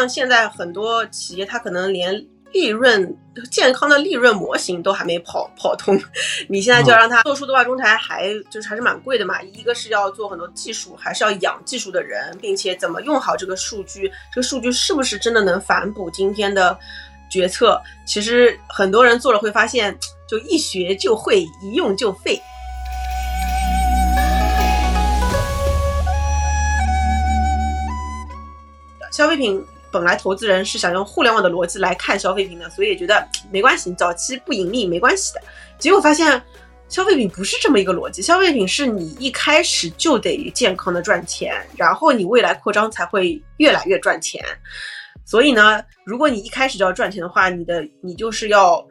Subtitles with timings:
[0.00, 2.14] 像现在很多企业，它可能连
[2.52, 3.14] 利润
[3.50, 6.00] 健康的利润模型都还没跑跑通，
[6.48, 9.42] 你现在就要让它做数字化中台，还就是还是蛮贵的嘛。
[9.42, 16.74] 一个是要做很多技术，还是要养技术的人，并且怎么用好这个数据，这个数据是不是真的能反哺今天的
[17.30, 17.78] 决策？
[18.06, 19.94] 其实很多人做了会发现，
[20.26, 22.40] 就一学就会，一用就废。
[29.12, 29.62] 消费品
[29.92, 35.42] 本来投资人是想用互联网的逻辑来看消费品的，所以也觉得没关系，早期不盈利没关系的。
[35.78, 36.40] 结果发现，
[36.88, 44.44] 消费品不是这么一个逻辑，消费品是你一开始就得健康的赚钱，然后你未来扩张才会越来越赚钱。
[45.24, 48.86] 所以呢，如果你一开始就要赚钱的话，你的你就是要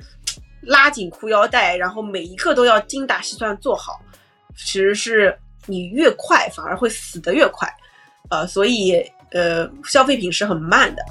[0.61, 4.01] 拉紧裤腰带，然后每一个都要精打细算做好。
[4.57, 7.73] 其实是你越快反而会死得越快，
[8.29, 9.01] 呃，所以。
[9.31, 11.03] 呃，消费品是很慢的。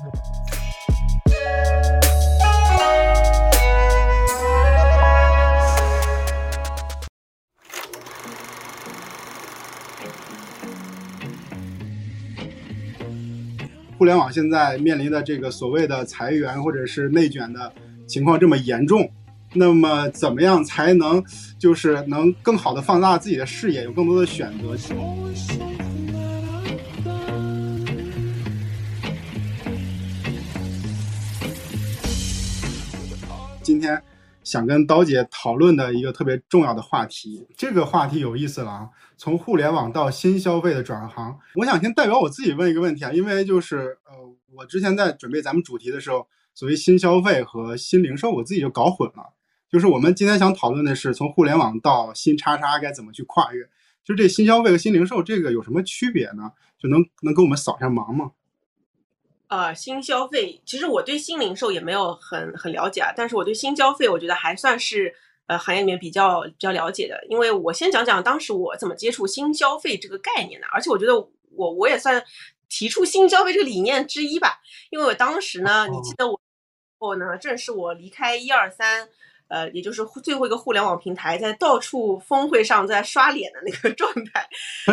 [13.97, 17.73] 互联网现在面临的这个所谓的裁员或者是内卷的
[18.07, 19.11] 情况这么严重，
[19.55, 21.23] 那么怎么样才能
[21.59, 24.77] 就是能更好的放大自己的视野，有更多的选择？
[33.69, 34.03] 今天
[34.43, 38.89] 想跟刀姐讨论的一个特别重要的话题，这个话题有意思了啊！
[39.19, 44.15] 从互联网到新消费的转行，我想先代表我自己问一个问题啊，因为就是呃，
[44.55, 49.35] 我之前在准备咱们主题的时候，所谓新消费和新零售，我自己就搞混了。
[49.71, 53.69] 就是我们今天想讨论的是从互联网到新叉叉该怎么去跨越，
[54.03, 56.53] 就这新消费和新零售这个有什么区别呢？
[56.79, 58.31] 就能能给我们扫一下盲吗？
[59.49, 65.15] 呃，新消费其实我对新零售也没有很很了解啊，但是我对新消费我觉得还算是
[65.47, 67.19] 呃行业里面比较比较了解的。
[67.31, 71.19] 因为我先讲讲当时我怎么接触新消费这个概念的，而且我觉得
[71.57, 72.23] 我我也算
[72.69, 74.61] 提出新消费这个理念之一吧。
[74.91, 76.39] 因为我当时呢，你记得我
[76.99, 79.09] 我呢，正是我离开一二三，
[79.49, 84.47] 呃，也就是最后一个互联网平台，在到处峰会上在刷脸的那个 状态。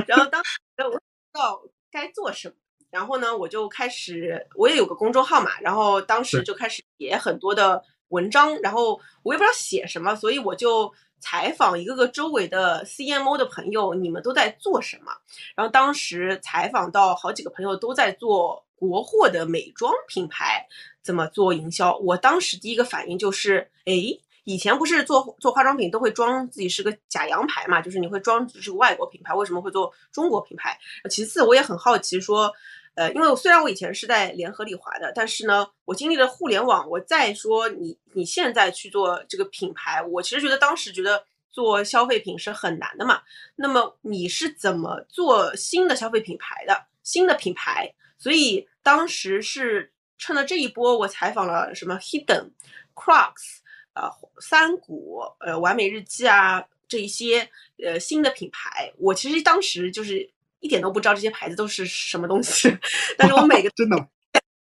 [0.08, 1.62] 然后当时我不知道
[1.92, 2.56] 该做什么。
[2.96, 10.90] 然后呢，我就开始，我也有个公众号嘛，然后当时就开始写很多的文章，然后我也不知道写什么，所以我就
[11.20, 15.12] 采访一个个周围的 CMO 的朋友，你们都在做什么？
[15.58, 20.66] 然后当时采访到好几个朋友都在做国货的美妆品牌，
[21.04, 21.98] 怎么做营销？
[21.98, 24.18] 我当时第一个反应就是，哎。
[24.48, 30.78] 以前不是做做化妆品都会装自己是个假洋牌嘛，就是你会装是个外国品牌，为什么会做中国品牌？
[31.10, 32.54] 其次，我也很好奇说。
[32.96, 36.90] 呃，因为虽然我以前是在联合利华的，但是呢，我经历了互联网。
[36.90, 43.22] 我再说你，你现在去做这个品牌，我其实觉得当时觉得做消费品是很难的嘛。
[43.58, 46.86] 那么你是怎么做新的消费品牌的？
[47.04, 47.94] 新的品牌？
[48.18, 52.52] 所以当时是趁着这一波，我采访了什么 Hidden、
[52.94, 53.58] Crocs、
[53.94, 57.50] 呃三谷、呃完美日记啊这一些
[57.84, 58.94] 呃新的品牌。
[58.98, 60.32] 我其实当时就是。
[60.66, 62.76] 一点都不知道这些牌子都是什么东西，
[63.20, 63.96] 但是我每个 真的，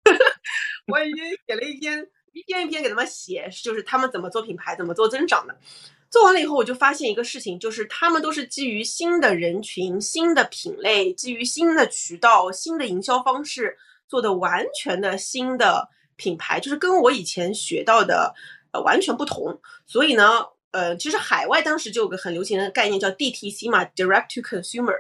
[0.86, 5.58] 我已经写了一篇一篇一篇给他们写，就是他们怎么做品牌，怎么做增长的。
[6.12, 13.76] 做完了以后，我就发现一个事情，就是他们都是基于新的人群、新的品类、基于新的渠道、新的营销方式
[14.08, 18.36] 做的完全的新的品牌，就是跟我以前学到的
[18.72, 19.60] 呃完全不同。
[19.88, 24.96] 所以呢，呃，其实海外当时就有个很流行的概念叫 DTC 嘛，Direct to Consumer。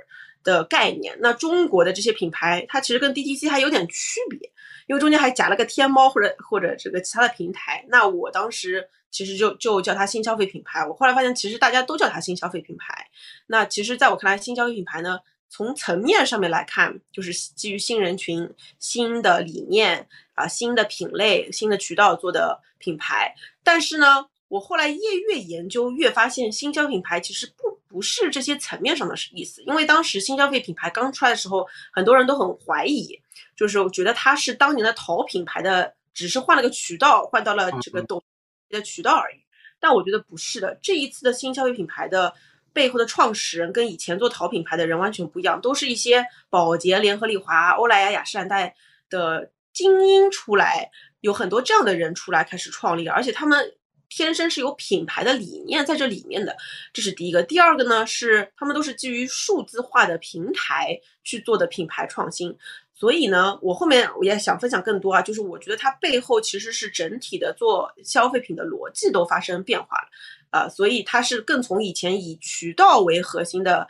[0.45, 4.39] 的概念，那中国的这些品牌，它其实跟 DTC 还有点区别，
[4.87, 7.83] 因为中间还夹了个天猫或者或者这个其他的平台。
[7.89, 10.85] 那我当时其实就就叫它新消费品牌。
[10.85, 13.07] 我后来发现，其实大家都叫它新消费品牌。
[13.47, 15.19] 那其实在我看来，新消费品牌呢，
[15.49, 23.33] 从层面上面来看，就是基于新人群、新的理念啊、新的品类、新的渠道做的品牌。
[23.63, 24.97] 但是呢，我后来越
[25.27, 27.75] 越研究，越发现新消费品牌其实不。
[27.87, 33.17] 不是这些层面上的意思，因为当时新消费品牌刚出来的时候，很多人都很怀疑，
[33.55, 38.21] 就是我觉得它是当年的淘品牌的，只是换了个渠道，换到了这个抖
[38.69, 39.37] 的渠道而已。
[39.79, 42.33] 但我觉得不是的，这一次的新消费品牌的
[42.73, 48.75] 背后的创始人跟以前做淘品牌的人完全不一样，都是一些宝洁、联合利华、欧莱雅、雅诗兰黛
[49.09, 50.91] 的精英出来，
[51.21, 53.77] 有很多这样的人出来开始创立，而且他们。
[54.15, 56.55] 天生是有品牌的理念在这里面的，
[56.93, 57.43] 这是第一个。
[57.43, 62.55] 第二个呢，是他们都是基于数字化的平台去做的品牌创新。
[62.93, 70.07] 所以呢，我后面我也想分享更多啊，就是我觉得它背后其实是整体的做消费品的逻辑都发生变化了，
[70.51, 73.85] 呃，所以它是更从以前以渠道为核心的，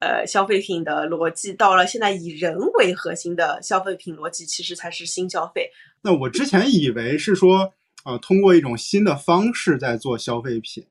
[0.00, 5.70] 呃，消费品的逻辑，到了现在以人为核心的消费品逻辑，其实才是新消费。
[6.02, 7.72] 那我之前以为是说，
[8.04, 10.86] 呃，通过一种新的方式在做消费品，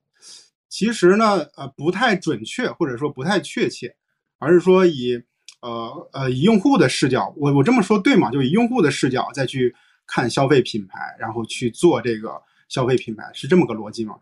[0.68, 3.96] 其实呢，呃，不太准确，或者说不太确切，
[4.38, 5.24] 而是说以。
[5.62, 8.32] 呃呃，以用户的视角，我我这么说对吗？
[8.32, 9.76] 就以用户的视角再去
[10.08, 14.16] 看消费品牌，然后去做这个消费品牌，是这么个逻辑吗？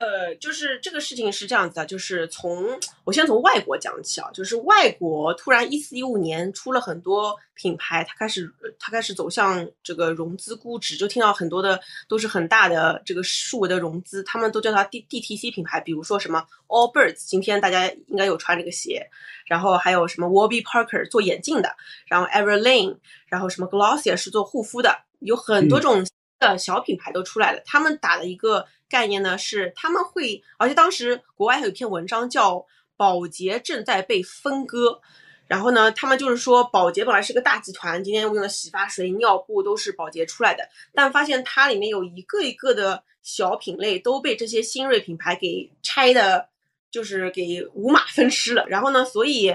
[0.00, 2.64] 呃，就是这个事情是这样子的，就是从
[3.04, 19.06] 我先从外国讲起啊，就是外国突然一四一五年出了很多品牌，它开始它开始走向这个融资估值，就听到很多的都是很大的这个数额的融资，他们都叫它 D D T C 品牌，比如说什么 Allbirds，今天大家应该有穿这个鞋，
[19.44, 21.76] 然后还有什么 Warby Parker 做眼镜的，
[22.06, 26.06] 然后 Everlane，然后什么 Glossier 是做护肤的，有很多种
[26.38, 28.66] 的小品牌都出来了，他们打了一个。
[28.90, 32.66] 概念呢是他们会，而且当时国外还有一篇文章叫
[32.98, 35.00] “保洁正在被分割”，
[35.48, 46.48] 然后呢，他们就是说保洁本来是个大集团，今天用的洗发水、尿布都是保洁出来的，但发现它里面有一个一个的小品类都被这些新锐品牌给拆的，
[46.90, 48.66] 就是给五马分尸了。
[48.68, 49.54] 然后呢，所以，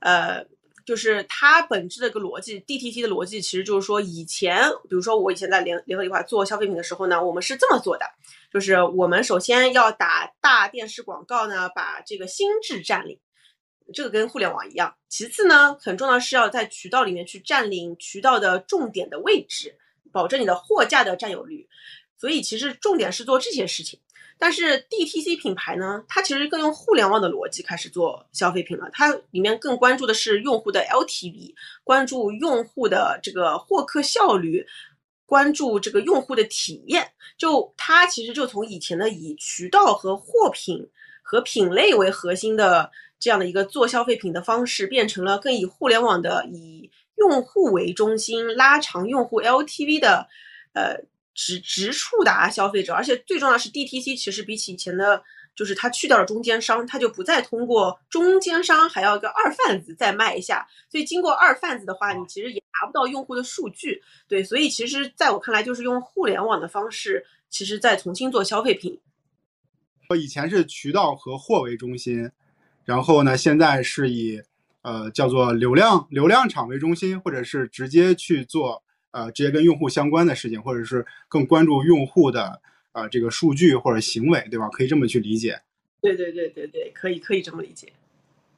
[0.00, 0.44] 呃。
[0.84, 8.04] 就是它本质的一个逻辑，DTC 的逻辑其实就是说，以前比如说我以前在联联合利华做消费品的时候呢，我们是这么做的，
[8.52, 13.18] 就是我们首先要打大电视广告呢，把这个心智占领，
[13.94, 14.94] 这个跟互联网一样。
[15.08, 19.74] 其次呢，很重要是要在渠道里面去占领渠道的重点的位置，
[20.12, 21.66] 保证你的货架的占有率。
[22.18, 23.98] 所以其实重点是做这些事情。
[24.38, 28.88] 但是 DTC 品牌呢，它其实更用互联网的逻辑开始做消费品了。
[28.92, 34.66] 它里面更关注的是用户的 LTV，关注用户的这个获客效率，
[35.26, 37.12] 关注这个用户的体验。
[37.36, 40.88] 就它其实就从以前的以渠道和货品
[41.22, 50.28] 和品类为核心的这样的一个做消费品的方式，变成了更以互联网的以用户为中心，拉长用户 LTV 的，
[50.72, 51.04] 呃。
[51.34, 55.22] 直直触达消费者，而且最重要的是，DTC 其实比起以前的，
[55.54, 64.02] 就是它去掉了中间商，它就不再通过中间商还要一个二贩子再卖一下，所以经过二贩子的话，你其实也拿不到用户的数据。
[64.28, 69.00] 对，所以其实在我看来，就是用互联网的方式，其实在重新做消费品。
[70.08, 72.30] 我以前是渠道和货为中心，
[72.84, 74.42] 然后呢，现在是以
[74.82, 78.82] 呃叫做流量流量场为中心，或者是直接去做。
[79.14, 82.62] 呃，直接跟用户相关的事情，或者是更关注用户的
[82.92, 84.68] 呃这个数据或者行为，对吧？
[84.68, 85.60] 可以这么去理解。
[86.00, 87.92] 对对对对对，可以可以这么理解。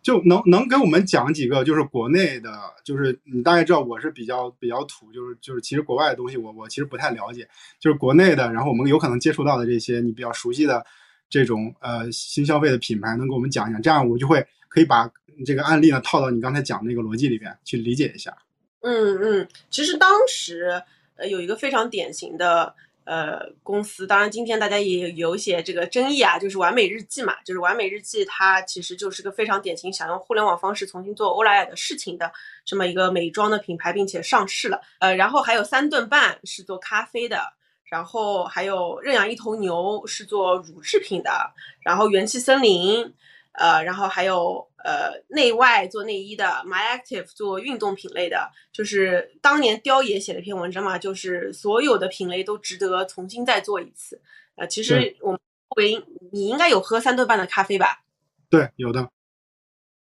[0.02, 2.50] 就能能给我们讲几个，就是国内的，
[2.84, 7.48] 就是你大概知道我是比较比较土，就是就是其实国外的东西我我其实不太了解，
[7.80, 10.84] 就是国内的，然后我们有可能接触到的这些你比较熟悉的
[11.30, 15.10] 这种呃新消费的品牌，能给我们讲一讲，这样我就会可以把
[15.46, 18.36] 这个案例呢套到你刚才讲那个逻辑里边去理解一下。
[18.82, 20.82] 嗯嗯，其实当时
[21.16, 32.32] 呃有一个非常典型的呃公司，当然今天大家也有一些这个争议啊，就是完美日记嘛，就是完美日记它其实就是个非常典型想用互联网方式重新做欧莱雅的事情的
[32.64, 34.80] 这么一个美妆的品牌，并且上市了。
[34.98, 37.52] 呃，然后还有三顿半是做咖啡的，
[37.84, 41.52] 然后还有认养一头牛是做乳制品的，
[41.84, 43.14] 然后元气森林。
[43.54, 54.20] 呃，然后还有呃，内外做内衣的，My Active 做运动品类的，就是当年雕爷写了一篇文章嘛，就是所有的品类都值得重新再做一次。
[54.56, 55.40] 呃，其实我们
[55.76, 58.02] 为你应该有喝三顿半的咖啡吧？
[58.50, 59.08] 对，有的。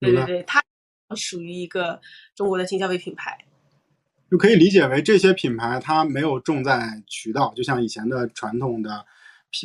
[0.00, 0.64] 对对对，它
[1.14, 2.00] 属于一个
[2.34, 3.38] 中国的新消费品牌，
[4.30, 9.04] 就可以理解为这些品牌它没有重在渠道，就像以前的传统的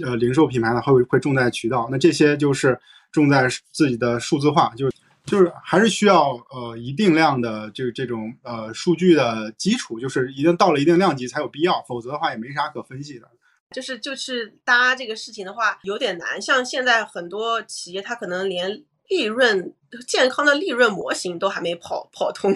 [0.04, 1.88] 呃零售品牌呢，会会重在渠道。
[1.90, 2.78] 那这些就是。
[3.18, 4.96] 重在自己的数字化，就是
[5.26, 13.28] 就是还是需要呃一定量的这这种呃数据的基础，就是一定到了一定量级才有必要，否则的话也没啥可分析的。
[13.72, 18.84] 就是就是搭这个事情的话有点难，像现在很多企业它可能连。
[19.08, 19.74] 利润
[20.06, 22.54] 健康的利润模型都还没跑跑通，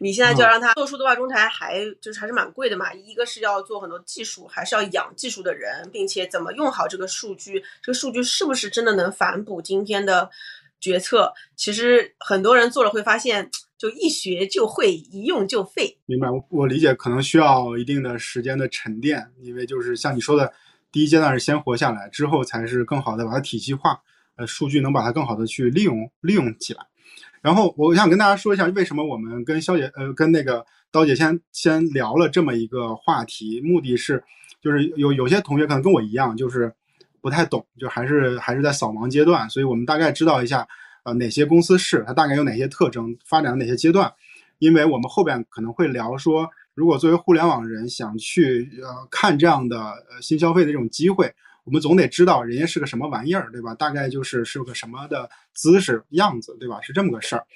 [0.00, 2.92] 你现在就要让他做数字化中台，还就是还是蛮贵的嘛。
[2.92, 10.28] 一个是要做很多技术，还是要养技术的人，并且怎么用好这个数据，这个数据是不是真的能反哺今天的
[10.80, 11.32] 决策？
[11.56, 15.96] 其实很多人做了会发现，就一学就会，一用就废。
[16.06, 20.52] 明白，我我理解，可能需要一定的时间的沉淀，因为就是像你说的，
[20.90, 24.02] 第一阶段是先活下来，之后才是更好的把它体系化。
[24.36, 26.86] 呃，数据能把它更好的去利用利用起来。
[27.40, 34.22] 然后我想跟大家说一下，为什么我们跟肖姐呃跟那个刀姐先先聊了这么一个话题，目的是
[34.60, 36.72] 就是有有些同学可能跟我一样，就是
[37.20, 40.66] 不太懂，就还是还是在扫盲阶段，所以我们大概知道一下
[41.02, 44.12] 呃哪些公司是它大概有哪些特征，发展哪些阶段，
[44.58, 51.34] 因为我们后边可能会聊说，如果作为互联网人想去呃看这样的呃新消费的这种机会。
[51.64, 53.74] 我们总得知道人家是个什么玩意儿，对吧？
[53.74, 56.80] 大概就是是个什么的姿势样子，对吧？
[56.82, 57.46] 是这么个事儿。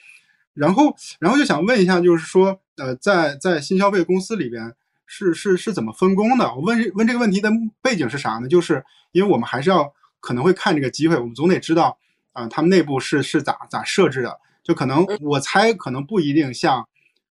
[0.55, 4.75] 然后，然后就想问一下，就是说，呃，在在新消费公司里边
[5.07, 6.55] 是是是怎么分工的？
[6.55, 7.51] 我问问这个问题的
[7.83, 8.49] 背景是啥呢？
[8.49, 11.99] 就是因为我们还是要可能会看这个机会，我们总得知道
[12.33, 14.39] 啊，他们内部是是咋咋设置的。
[14.63, 16.89] 就可能我猜可能不一定像，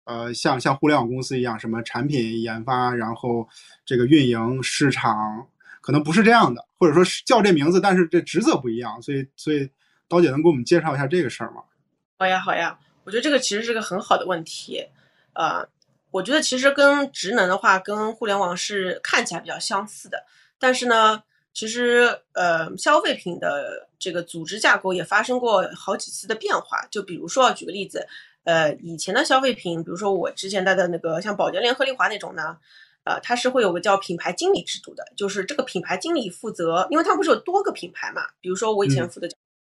[0.06, 3.48] 呃，像像互联网公司一样，什么产品研发，然后
[3.86, 5.48] 这个运营市场。
[5.82, 9.68] 可能不是这样的，或者说是叫这名字，但是这职责不一样，所以所以
[10.08, 11.64] 刀姐能给我们介绍一下这个事儿吗？
[12.20, 14.86] 好呀好呀，我觉得这个其实是个很好的问题，
[15.34, 15.68] 呃，
[16.12, 20.24] 我觉得其实跟职能的话，跟互联网是看起来比较相似的，
[20.60, 28.08] 但是呢，其实呃消费品的这个组织架构也发生过好几次的变化，就比如说举个例子，
[28.44, 32.58] 呃以前的消费品，比如说我之前带的那个像宝洁联合利华那种呢。
[33.03, 39.36] 呃，它是会有个叫品牌经理制度的，就是这个品牌经理负责，因为它不是有多个品牌嘛，比如说我以前负责士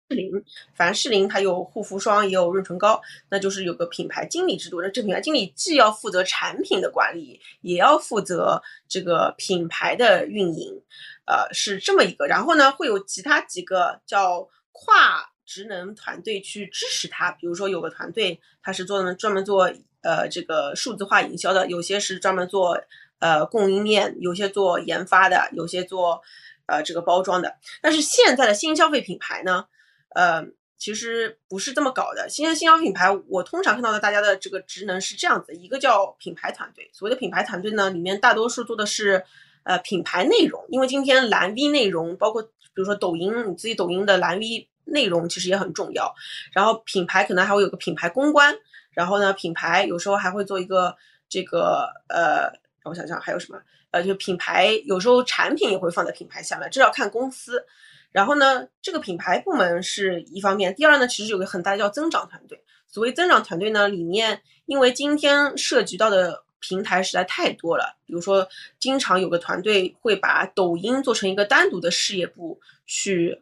[0.09, 0.31] 林，
[0.75, 4.79] 反正士林它有护肤霜，也有润唇膏，那就是有个品牌经理制度。
[4.79, 10.79] 那这品牌经理既要负责产品的管理，也要负责这个品牌的运营，
[11.25, 12.27] 呃，是这么一个。
[12.27, 22.79] 然后呢，会有其他几个叫跨职能团队去支持他，比如说有个团队他是做专门做呃这个数字化营销的，有些是专门做。
[23.25, 26.21] 呃，供应链有些做研发的，有些做
[26.67, 27.55] 呃这个包装的。
[27.81, 29.65] 但是现在的新消费品牌呢，
[30.09, 30.45] 呃，
[30.77, 32.29] 其实不是这么搞的。
[32.29, 39.25] 现在新消费品牌，我通常看到的大家的这个职能是这样子：一个叫品牌团队，所谓的品牌团队呢，里面大多数做的是
[39.63, 46.13] 呃品牌内容，因为今天蓝 V 内容，包括比如说抖音，你自己抖音的蓝 V 内容其实也很重要。
[46.53, 48.55] 然后品牌可能还会有个品牌公关，
[48.91, 50.95] 然后呢，品牌有时候还会做一个
[51.27, 52.63] 这个呃。
[52.85, 53.59] 我想想还有什么？
[53.91, 57.65] 呃，就品牌有时候产品也会放在品牌下面，这要看公司。
[58.11, 62.63] 然后呢，这个品牌部门是一方面，第二呢，其实有个很大的叫增长团队。
[62.87, 68.47] 所谓增长团队呢，里面因为今天涉及到的平台实在太多了，比如说
[68.79, 73.41] 经常有个团队会把抖音做成一个单独的事业部去。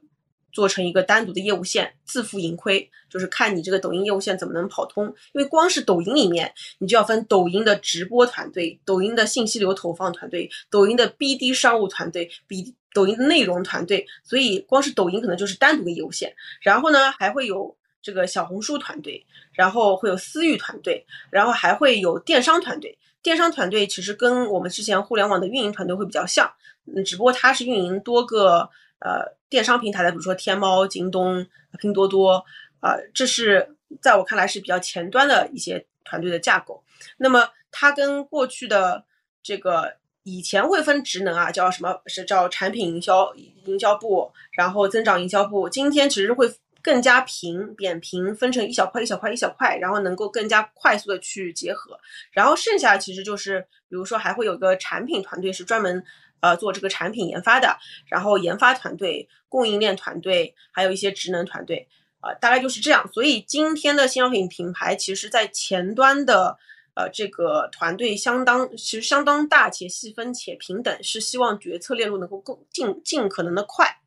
[0.53, 5.07] 做成一个单独的业务线，自负盈亏，就是看你这个抖音业务线怎么能跑通。
[5.33, 14.05] 因为光是抖音里面，你就要分抖音的直播团队、抖音的信息流投放团队、抖音的 BD 商务团队、比抖音的内容团队。
[14.23, 16.31] 所以光是抖音可能就是单独的业务线。
[16.61, 22.95] 然后呢，还会有这个小红书团队，然后会有私域团队，然后还会有电商团队。
[23.23, 26.47] 电商团队其实跟我们之前互联网的运营团队会比较像，
[26.85, 28.69] 嗯，只不过它是运营多个。
[28.99, 31.45] 呃，电商平台的，比如说天猫、京东、
[31.77, 32.45] 拼多多，
[32.79, 36.81] 啊，这是在我看来是比较前端的一些团队的架构。
[37.17, 39.03] 那么它跟过去的
[39.43, 45.67] 这个以前会分职能啊，叫什么是叫产品营销营销部，然后增长营销部。
[45.67, 46.49] 今天其实会
[46.81, 51.99] 更加平扁平，分成一小块一小块一小块，然后能够更加快速的去结合。
[52.31, 53.59] 然后剩下其实就是，
[53.89, 56.01] 比如说还会有个产品团队是专门。
[56.43, 61.87] 呃，做这个产品研发的，然后研发团队、供应链团队，还有一些职能团队，
[62.19, 63.09] 啊，大概就是这样。
[63.13, 66.57] 所以今天的新商品品牌，其实在前端的
[66.95, 74.01] 呃这个团队相当，其实相当大且细分且平等，是希望决策链路能够更尽尽可能的快。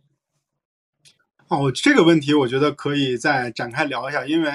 [1.49, 4.51] 哦，这个问题我觉得可以再展开聊一下，因为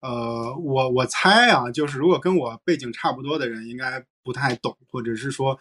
[0.00, 5.56] 呃，我我猜啊，就是如果跟我背景差不多的人，应该不太懂，或者是说。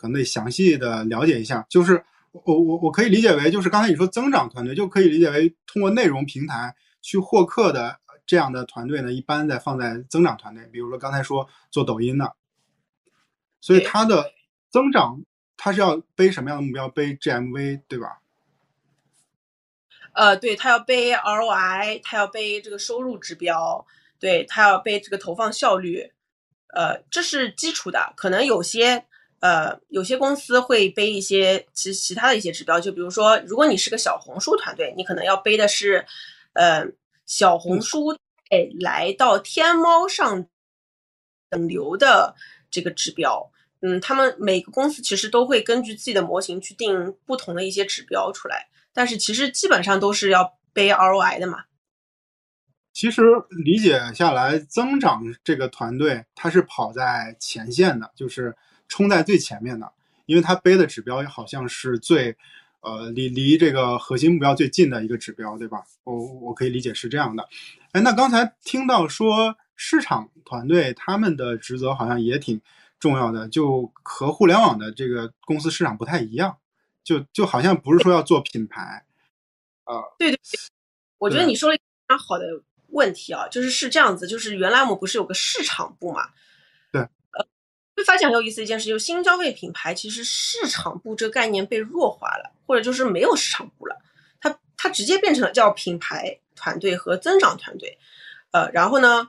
[0.00, 2.02] 可能得详细的了解一下，就是
[2.32, 10.64] 我我我可以理解为，就是刚才你说增长团队，就可以理解为通过内容平台去获客的这样的团队呢，一般在放在增长团队。
[10.72, 12.34] 比如说刚才说做抖音的，
[13.60, 14.32] 所以它的
[14.70, 15.22] 增长，
[15.58, 16.88] 它是要背什么样的目标？
[16.88, 18.20] 背 GMV 对吧？
[20.14, 23.86] 呃，对，它要背 ROI，它要背这个收入指标，
[24.18, 26.10] 对，它要背这个投放效率，
[26.74, 29.04] 呃，这是基础的，可能有些。
[29.40, 36.06] 呃，有些公司会背一些其其他的一些指标，就比如说，如果你是个小红书团队，你可能要背的是，
[36.52, 36.86] 呃，
[37.26, 38.16] 小红书
[38.50, 40.46] 诶来到天猫上
[41.48, 42.34] 等流的
[42.70, 43.50] 这个指标。
[43.82, 51.64] 嗯，他们每个公司其实都会根据自己的模型去定不同的一些指标出来，但是其实基本上都是要背 ROI 的嘛。
[52.92, 53.22] 其实
[53.64, 58.54] 理解下来，增长这个团队它是跑在前线的，就是
[58.90, 59.90] 冲在最前面的，
[60.26, 62.36] 因为它背的指标好像是最，
[62.80, 65.82] 呃，离离这个核心目标最近的一个指标，对吧？
[66.04, 67.48] 我我可以理解是这样的。
[67.92, 72.60] 哎，那刚才听到说市场团队他们的职责好像也挺
[72.98, 76.58] 重要的，就和互联网的这个公司市场不太一样，
[77.02, 79.06] 就就好像不是说要做品牌，
[79.84, 80.60] 啊，对对对，
[81.16, 82.44] 我觉得你说了一个非常好的。
[82.92, 86.30] 问题啊，就是是这样子，就是原来我们不是有个市场部嘛？
[88.00, 94.00] 会发现很有意思一件事，就是新消费品牌其实市场部这个概念被弱化了，或者就是没有市场部了，
[94.40, 97.98] 它它直接变成了叫品牌团队和增长团队。
[98.52, 99.28] 呃，然后呢，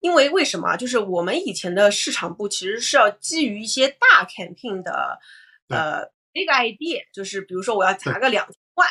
[0.00, 0.76] 因为为什么？
[0.76, 5.18] 就是我们以前的市场部其实是要基于一些大 campaign 的
[5.68, 8.88] 呃 big idea，就是比如说我要砸个两万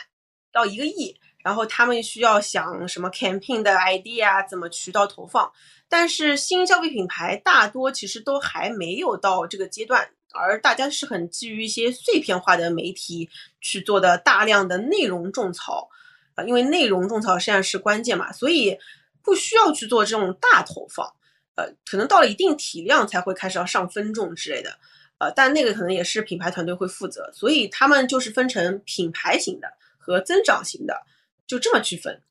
[0.52, 1.20] 到一个亿。
[1.44, 5.52] 然后他们需要想什么 campaign 的 idea，怎么渠道投放？
[5.88, 13.30] 但是新消费品牌大多其实都还没有到这个阶段，而大家是很基于一些碎片化的媒体
[13.62, 15.90] 去做的大量的内容种草，
[16.36, 18.78] 啊，因为内容种草实际上是关键嘛，所以
[19.24, 21.12] 不需要去做这种大投放，
[21.56, 24.78] 呃，可能到了一定体量才会开始要上分众之类的，
[25.18, 29.68] 呃，但那个可能也是品牌团队会负责，所以他们就是分成品牌型的
[29.98, 31.02] 和增长型的。
[31.50, 32.22] 就这么区分，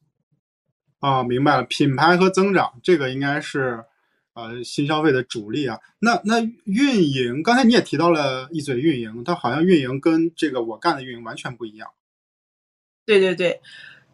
[1.01, 1.65] 啊，明白了。
[1.65, 3.85] 品牌和增长，这个应该是，
[4.35, 5.81] 呃，新消费的主力啊。
[5.99, 11.91] 那那运营，刚才你也提到了一嘴运营，它好像运营跟这个我干的运营完全不一样。
[13.05, 13.61] 对对对，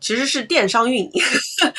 [0.00, 1.11] 其实是电商运营。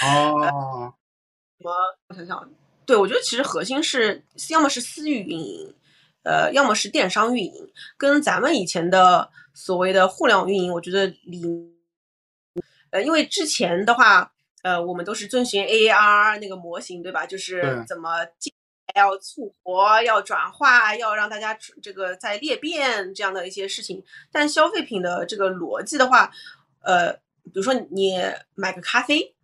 [0.03, 0.94] 哦。
[1.58, 1.74] 什么？
[2.10, 2.48] 我想想，
[2.86, 5.74] 对我觉得其实核心是要么是私域运营，
[6.22, 11.74] 呃，要么是电商运营，跟咱们以前的所谓的互联网运营，我觉得里。
[12.95, 14.31] 呃，因为之前的话，
[14.63, 17.25] 呃，我们都是遵循 AAR 那个模型，对吧？
[17.25, 18.25] 就是怎么
[18.95, 24.01] 要促活、要转化、要让大家这个在裂变这样的一些事情。
[24.31, 26.31] 但消费品的这个逻辑的话，
[26.84, 27.12] 呃，
[27.43, 28.17] 比如说你
[28.53, 29.36] 买个咖啡，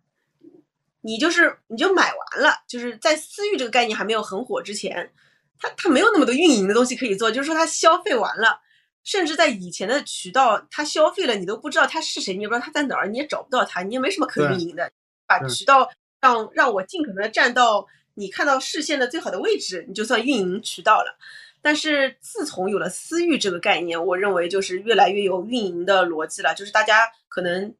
[1.02, 5.12] 你就是你就买完了，就是在私域这个概念还没有很火之前，
[5.58, 8.62] 它它没有那么多运营的东西可以做，就是说它消费完了。
[9.04, 14.90] 甚至在以前的渠道，他消费了，你都不知道他是谁，你也不知道他在哪儿，你也找不到他，你也没什么可运营的。
[15.26, 21.16] 把渠道让让我尽可能的站到你看到视线的最好的位置，你就算运营渠道了。
[21.60, 27.74] 但是自从有了私域这个概念，我认为就是越来越有运营的逻辑了，就是大家可能。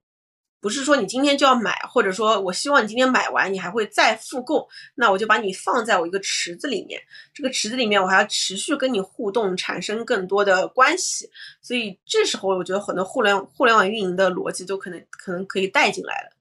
[0.63, 7.03] 不是说你今天就要买，或者说我希望你今天买完，你还会再复购，那我就把你放在我一个池子里面，
[7.35, 11.29] 这个池子里面我还要持续跟你互动，产生更多的关系，
[11.61, 16.37] 所以这时候我觉得很多互联互联网运营的逻辑都可能可能可以带进来了。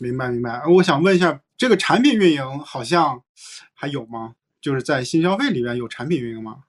[0.00, 3.22] 明白明白，我想问一下，这个产品运营好像
[3.74, 4.36] 还有吗？
[4.60, 6.64] 就是在新消费里面有产品运营吗？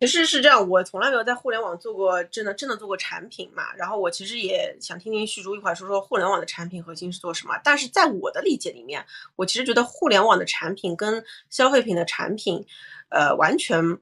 [0.00, 3.74] 其实是这样，我从来没有在互联网做过真的真的做过产品嘛。
[3.76, 7.58] 然后我其实也想听听旭珠一块说说互联网的产品核心是做什么。
[7.64, 12.64] 但是在我的理解里面，我其实觉得互联网的产品跟消费品的产品，
[13.08, 13.98] 呃，完全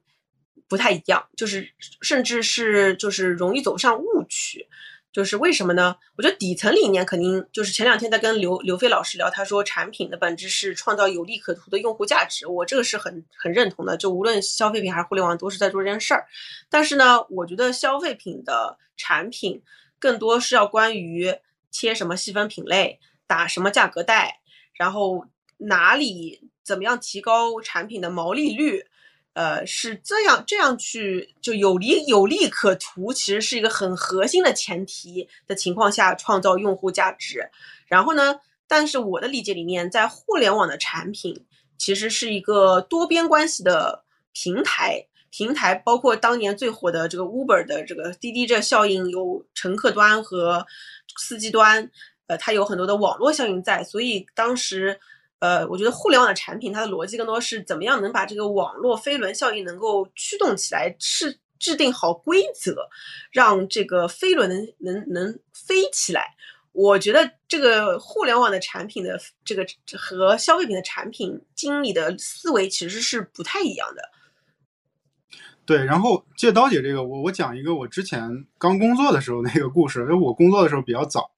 [0.69, 4.69] 不太一样，就是甚至是就是容易走上误区。
[5.17, 5.97] 就是为什么呢？
[6.17, 13.97] 我觉得底层理念肯定就是前两天在跟刘刘飞老师聊，他说产品的本质是创造有利可图的用户价值，我这个是很很认同的。
[13.97, 16.27] 就无论消费品还是互联网，都是在做这件事儿。
[16.69, 19.63] 但是呢，我觉得消费品的产品
[19.99, 21.35] 更多是要关于
[21.71, 24.41] 切什么细分品类，打什么价格带，
[24.75, 25.25] 然后
[25.57, 28.85] 哪里怎么样提高产品的毛利率。
[29.37, 37.51] 呃，是这样，这样去就有利有利可图，其实是一个很核心的前提的情况下创造用户价值。
[37.87, 41.45] 然后呢，但是我的理解里面，在互联网的产品
[41.77, 50.65] 其实是一个多边关系的平台，平台包括当年最火的这个 Uber 的这个滴滴这效应，有乘客端和
[51.19, 51.91] 司机端，
[52.27, 54.99] 呃，它有很多的网络效应在，所以当时。
[55.39, 62.89] 呃，我觉得互联网的产品，它的逻辑更多是怎么样能把这个网络飞轮效应能够驱动起来，是制定好规则，
[63.31, 66.35] 让这个飞轮能能能飞起来。
[66.73, 69.67] 我觉得这个互联网的产品的这个
[69.99, 74.03] 和消费品的产品经理的思维其实是不太一样的。
[75.67, 81.31] 对，然后借刀姐这个，我我讲一个我之前刚工作的时候那个故事，因为我工作的时候比较早，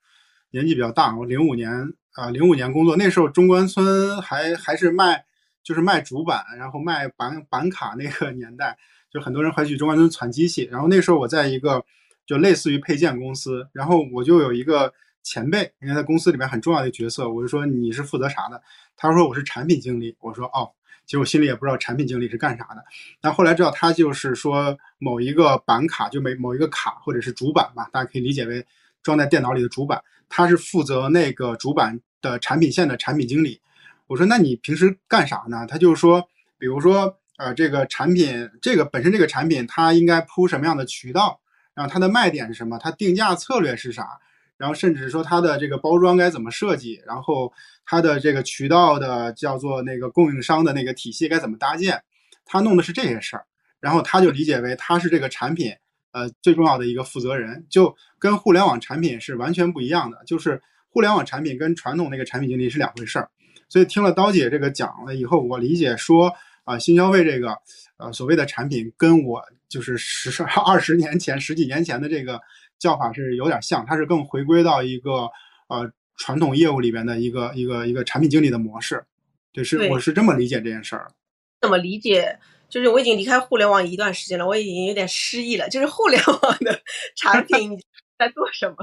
[0.52, 1.92] 年纪比较大，我零五年。
[2.18, 5.24] 啊，零五年工作那时候，中关村还还是卖，
[5.62, 8.76] 就是卖主板，然后卖板板卡那个年代，
[9.08, 10.64] 就很多人会去中关村攒机器。
[10.64, 11.84] 然后那时候我在一个
[12.26, 18.60] 就类似于配件公司，然后我就有一个前辈，因为在公司里面很重要的角色，我就说你是负责啥的？
[18.96, 20.16] 他说我是产品经理。
[20.18, 20.72] 我说哦，
[21.06, 22.84] 其实我心里也不知道产品经理是干啥的。
[23.20, 28.66] 但后来知道他就是说某一个板卡，就每某一个卡或者是主板吧，大家可以理解为
[29.04, 33.60] 装在电脑里的主板，他是负责那个主板的产品线的产品经理。
[34.06, 35.66] 我说那你平时干啥呢？
[35.66, 36.28] 他就说，
[36.58, 41.40] 比如说呃这个产品，这个本身这个产品它应该铺什么样的渠道？
[41.74, 42.78] 然后它的卖点是什么？
[42.78, 44.18] 它定价策略是啥？
[44.56, 47.00] 然后甚至说它的这个包装该怎么设计？
[47.06, 47.52] 然后
[47.84, 52.02] 它的这个渠道的叫做那个供应商的那个体系该怎么搭建？
[52.50, 53.44] 他弄的是这些事儿，
[53.78, 55.70] 然后他就理解为他是这个产品
[56.12, 60.22] 呃最重要的一个负责人，就跟互联网产品是完全不一样的。
[60.26, 63.30] 就是互联网产品跟传统那个产品经理是两回事儿。
[63.68, 66.32] 所以听了刀姐这个讲了以后，我理解说
[66.64, 67.56] 啊，新消费这个
[67.98, 69.42] 呃所谓的产品跟我。
[69.68, 72.40] 就是十二十年前、十几年前的这个
[72.78, 75.28] 叫法是有点像，它是更回归到一个
[75.68, 79.04] 呃传统业务里边的一个一个一个产品经理的模式。
[79.52, 81.12] 对，是我是这么理解这件事儿。
[81.60, 82.38] 怎么理解？
[82.70, 85.68] 就是我已经离开互联网一段时间了，我已经有点失忆了。
[85.68, 86.80] 就是互联网的
[87.14, 87.78] 产品
[88.18, 88.76] 在做什么？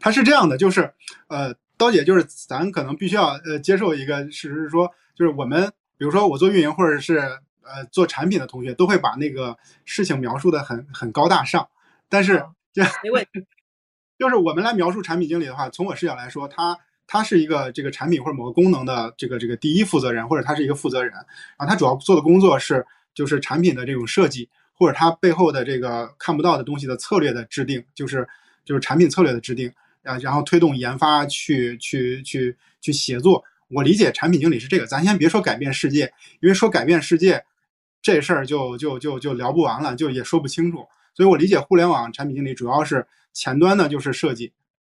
[0.00, 0.92] 它是这样的，就是
[1.28, 5.66] 呃，刀姐，就是咱可能必须要呃接受一个事实是说，就是我们
[5.96, 7.38] 比如说我做运营或者是。
[7.66, 11.66] 呃，做产品的同学都会把那个事情描述的很很高大上，
[12.10, 12.44] 但是
[12.74, 13.42] 就没问题，
[14.20, 21.10] 就是我们来描述产品经理的话，从我视角来说，他他是一个这个产品或者某个功能的这个这个第一负责人，或者他是一个负责人，
[21.56, 28.28] 然后他主要做的工作是就是产品的这种设计，或者他背后的这个看不到的东西的策略的制定，就是
[28.64, 29.72] 就是产品策略的制定，
[30.02, 33.44] 啊，然后推动研发去去去去协作。
[33.68, 37.44] 我理解产品经理是这个，咱先别说改变世界，因为说改变世界。
[38.02, 40.86] 这事儿就就就就聊不完了，就也说不清楚。
[41.14, 44.52] 所以我理解互联网产品经理主要是前端呢就是设计，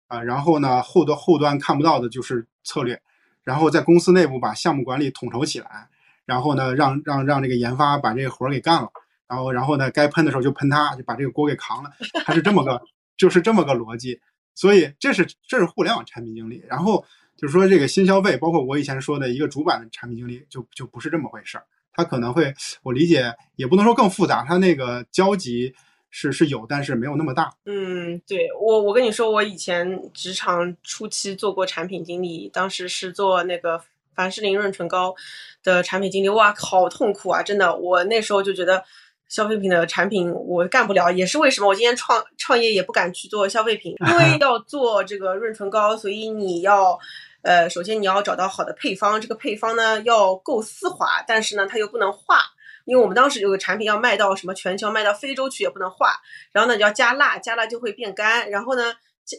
[0.08, 3.00] 啊，然后呢后端后端看不到的就是策略，
[3.44, 5.88] 然后在公司内部把项目管理统筹起来，
[6.26, 8.90] 然后呢让让让这个研发把这个活儿给干了，
[9.26, 11.90] 然后然后呢该喷的时候就喷他，就把这个锅给扛了，
[12.26, 12.82] 他是这么个
[13.18, 14.20] 就是这么个逻辑。
[14.54, 17.04] 所以这是这是互联网产品经理，然后
[17.36, 21.64] 就是说这个新消费，包括我以前说的一个主板的产品经理，就就不是这么回事儿。
[21.92, 25.74] 他可能会，我理解也不能说更复杂，他那个交集
[26.10, 27.52] 是是有，但是没有那么大。
[27.66, 33.80] 嗯，对我我跟你说，我以前职场初期做过产品经理，当时是做那个
[34.14, 35.14] 凡士林润唇膏
[35.62, 37.42] 的产品经理，哇，好痛苦啊！
[37.42, 38.84] 真的，我那时候就觉得
[39.28, 46.98] 消费品的产品我干不了，也是为什么我今天创创业也不敢去做消费品， 因为要做这个润唇膏，所以你要。
[47.40, 52.40] 呃，首先你要找到好的配方，这个配方呢要够丝滑，但是呢它又不能化，
[52.84, 56.16] 因为我们当时有个产品要卖到什么全球，卖到非洲去也不能化，
[56.50, 58.92] 然后呢你要加蜡，加蜡就会变干，然后呢。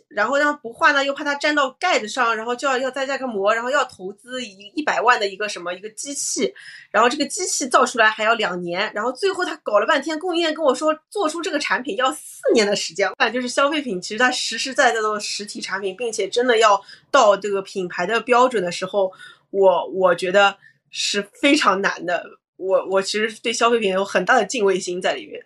[0.07, 6.53] 然后呢，不化呢，又怕它粘到盖子上，然后就要要再加个膜，然后要投资一一百万的一个什么一个机器，
[6.91, 13.09] 然后这个机器造出来还要两年，然后最后他搞了半天，供应链跟我说做出这个产品要四年的时间。
[13.17, 19.11] 那就是消费品，其实它实实在在的实体产品，并且真的要到这个品牌的标准的时候，
[19.51, 20.57] 我我觉得
[20.91, 22.23] 是非常难的。
[22.57, 25.41] 我我其实对消费品有很大的敬畏心在里面。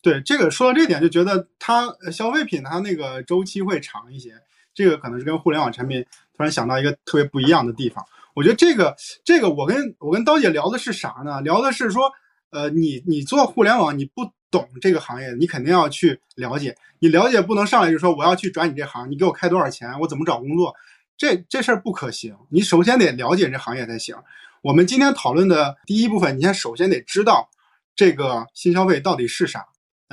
[0.00, 4.32] 对这个说到这点，就觉得它消费品它那个周期会长一些，
[4.72, 6.04] 这个可能是跟互联网产品
[6.36, 8.04] 突然想到一个特别不一样的地方。
[8.34, 11.40] 我觉得这个这个我跟我跟刀姐聊的是啥呢？
[11.40, 12.10] 聊的是说，
[12.50, 16.76] 呃，你你做互联网你不懂这个行业，你肯定要去了解。
[17.00, 20.72] 你了解不能上来就说我要去转你这行，你给我开多少钱，我怎么找工作？
[21.16, 22.36] 这这事儿不可行。
[22.48, 24.14] 你首先得了解这行业才行。
[24.62, 27.48] 我们今天讨论的第一部分，你先首先得知道
[27.96, 29.66] 这个新消费到底是啥。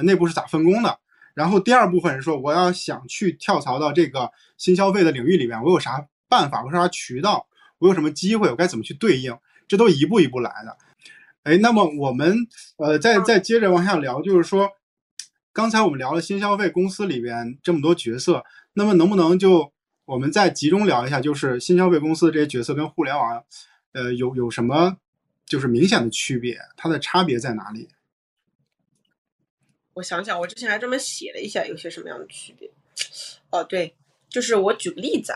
[0.04, 1.00] 内部是咋分工的？
[1.34, 6.62] 然后第二部分是说，我要想去跳槽到这个新消费的领域里面，我有啥办法？
[6.64, 7.46] 我有啥渠道？
[7.80, 8.50] 我有什么机会？
[8.50, 9.38] 我该怎么去对应？
[9.68, 10.78] 这都一步一步来的。
[11.44, 14.70] 哎，那么我们呃，再再接着往下聊，就是说，
[15.52, 19.72] 刚才我们聊了新消费公司里边这么多角色，那么能不能就
[20.06, 23.44] 我们再集中聊一下，就是新消费公司这些角色跟互联网
[23.92, 24.98] 呃有有什么
[25.46, 26.58] 就是明显的区别？
[26.78, 27.90] 它的差别在哪里？
[29.96, 32.70] 我想想，我之前还专门写了一下有些什么样的区别。
[33.50, 33.96] 哦，对，
[34.28, 35.34] 就是我举个例子，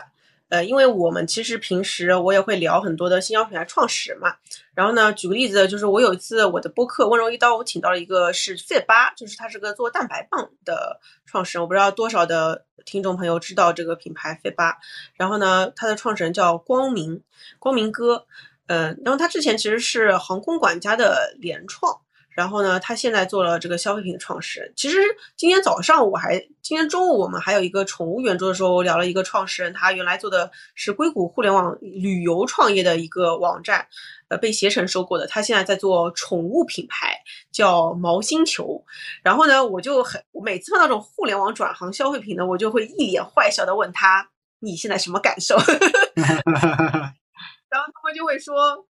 [0.50, 4.36] 呃，因为我们其实平时我也会聊很多的新消费品牌创始人嘛。
[4.74, 11.62] 然后呢，举个例子，就是我有一次我的播客《温柔一刀》，我请到了一个是费巴，就是他是个做蛋白棒的创始人。
[11.62, 14.76] 我不知道多少的听众朋友知道这个品牌费巴。
[15.14, 17.22] 然后呢，他的创始人叫光明，
[17.58, 18.26] 光明哥。
[18.66, 22.02] 嗯，然后他之前其实是航空管家的联创。
[22.30, 24.72] 然后呢，他现在做了这个消费品的创始人。
[24.76, 24.98] 其实
[25.36, 33.86] 今天早上我还，今天中午我们还有一个宠物圆桌的时候聊了一个创始人，他原来做的是硅谷互联网旅游创业的一个网站，
[34.28, 35.26] 呃，被携程收购的。
[35.26, 37.18] 他现在在做宠物品牌，
[37.50, 38.84] 叫毛星球。
[39.22, 45.56] 然后呢，我就很，每次碰到这种互联网转行消费品呢，我就会一脸坏笑的问他，你现在什么感受？
[46.16, 48.86] 然后他们就会说。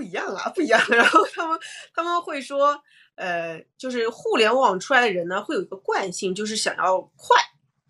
[0.00, 0.80] 不一样啊，不一样。
[0.88, 1.58] 然后他们
[1.94, 2.82] 他们会说，
[3.16, 7.36] 呃，就是互联网出来的人呢，会有一个惯性，就是想要快，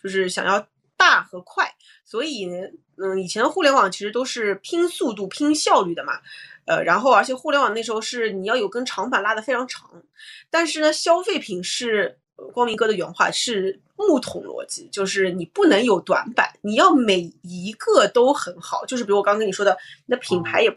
[0.03, 1.73] 就是想要大和快。
[2.05, 2.49] 所以，
[2.97, 6.15] 嗯，以前的互联网其实都是拼速度、拼效率的嘛。
[6.65, 9.89] 呃，然后而且互联网那时候是你要有根长板拉得非常长。
[10.51, 12.19] 但是呢，消费品是
[12.53, 18.85] 光明哥的原话是木桶逻辑，就是你不能有短板，你要每一个都很好。
[18.85, 20.77] 就是比如我刚跟你说的，你的品牌也。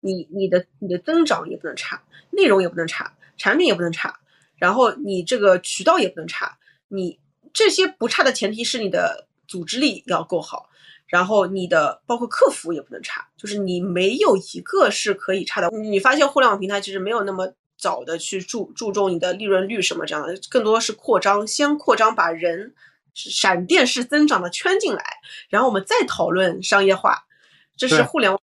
[0.00, 4.18] 你你的你的增长也不能差，内容也不能差，产品也不能差，
[4.56, 6.58] 然后你这个渠道也不能差，
[6.88, 7.18] 你
[7.52, 10.70] 这些不差的前提是你的组织力要够好，
[11.06, 15.68] 然后你的包括客服也不能差，就是你没有一个是可以差的。
[15.70, 22.74] 你发现互联网平台其实没有那么早的去注注重你的利润率什么这样的，更多是扩张，先扩张把人
[23.14, 25.04] 闪电式增长的圈进来，
[25.48, 27.26] 然后我们再讨论商业化，
[27.76, 28.40] 这是互联网。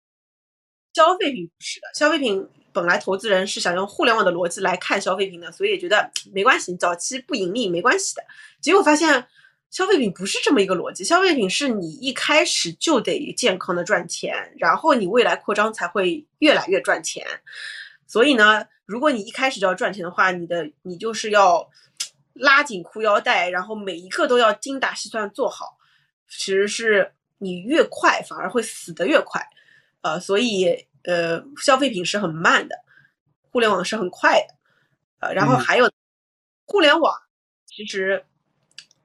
[0.98, 8.22] 消费品不是的，消费品本来投资人是想用互联网的逻辑来看消费品的，所以也觉得没关系，早期不盈利没关系的。
[8.60, 9.24] 结果发现
[9.70, 17.24] 消费品不是这么一个逻辑，消费品是你一开始就得健康的赚钱，然后你未来扩张才会越来越赚钱。
[18.08, 21.70] 所以呢，如果你一开始就要赚钱的话，你的你就是要
[22.32, 25.78] 拉紧裤腰带，然后每一个都要精打细算做好。
[26.28, 29.40] 其实是你越快反而会死得越快，
[30.02, 30.87] 呃，所以。
[31.04, 32.76] 呃，消费品是很慢的，
[33.50, 34.54] 互联网是很快的，
[35.20, 35.90] 呃，然后还有
[36.66, 37.14] 互联网，
[37.64, 38.24] 其实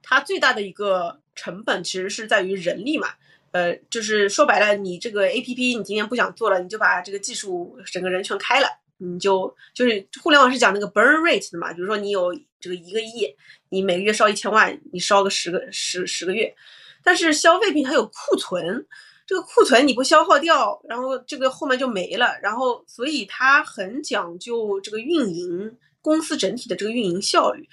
[0.02, 3.08] 它最大的一个成本其实是在于人力嘛，
[3.52, 8.66] 呃，就是说白了，你这个 A P P 你今天不想做了，你就把这个技术整个人全开了，
[8.98, 13.34] 你就就是互联网是讲那个 burn rate 的嘛，比如说你有这个一个亿，
[13.70, 16.54] 你每个月烧一千万，你烧个十个十十个月，
[17.02, 18.86] 但是消费品它有库存。
[19.26, 27.66] 这个库存你不消耗掉，然后这个后面就没了，然后所以它很讲究这个运营公司整体的这个运营效率，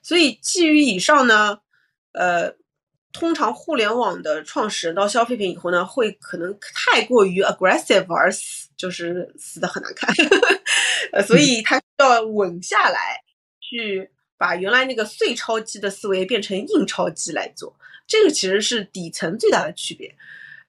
[0.00, 1.58] 所以基于以上呢，
[2.12, 2.54] 呃，
[3.12, 10.14] 通常互联网的创始人到消费品以后呢，会可能太过于 aggressive 而死，就是死的很难看，
[11.12, 13.20] 呃，所以他要稳下来，
[13.60, 17.74] 去把原来那个碎钞机的思维变成印钞机来做，
[18.06, 20.14] 这个其实是底层最大的区别。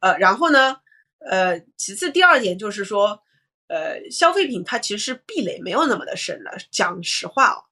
[0.04, 0.76] 呃，然后呢，
[1.20, 3.24] 呃，其次第二点就是说，
[3.68, 6.52] 呃，消费品它其实是壁垒没有那么的深了。
[6.70, 7.64] 讲实话哦，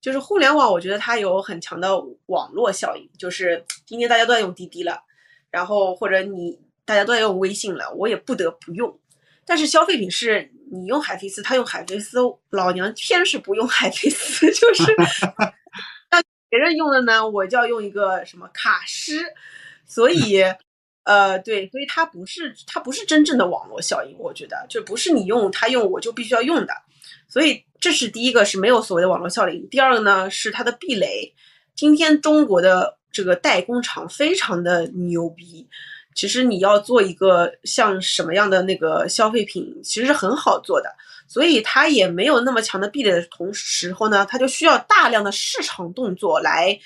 [0.00, 3.10] 就是互联网，我觉得它有很强的网络效应。
[3.18, 5.02] 就是今天大家都在用滴滴了，
[5.50, 8.96] 然后或者你大家都在用微信了，我也不得不用。
[9.44, 12.18] 但是消费品是你用海飞丝，他用海飞丝，
[12.50, 14.84] 老娘偏是不用海飞丝， 就是
[16.12, 19.34] 那别人用的呢，我就要用一个什么卡诗，
[19.84, 20.44] 所以。
[21.08, 26.72] 呃，对，所以它不是它不是真正的网络效应，我觉得就不是你用它用我就必须要用的，
[27.30, 29.66] 所以这是第一个是没有所谓的网络效应。
[29.70, 31.34] 第二个呢是它的壁垒。
[31.74, 35.66] 今天中国的这个代工厂非常的牛逼，
[36.14, 40.94] 其实你要做一个像什么样的那个消费品，其实是很好做的，
[41.26, 46.78] 所以它也没有那么强的壁垒的同时候呢，它就需要大量的市场动作来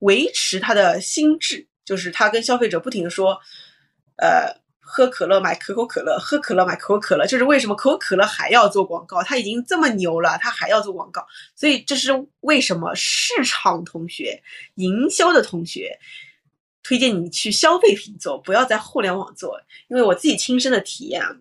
[0.00, 1.66] 维持它的心智。
[1.84, 3.38] 就是他跟消费者不停的说，
[4.16, 9.22] 呃，喝可乐买可口可乐，喝可乐买可口可乐，就是为什么可口可乐还要做广告？
[9.22, 14.42] 他已经这么牛了，他还要做广告，所以这是为什么市场同学、
[14.74, 15.98] 营销的同学
[16.82, 21.34] 推荐你去消费品做，不要在互联网做，因为我自己亲身的体验啊，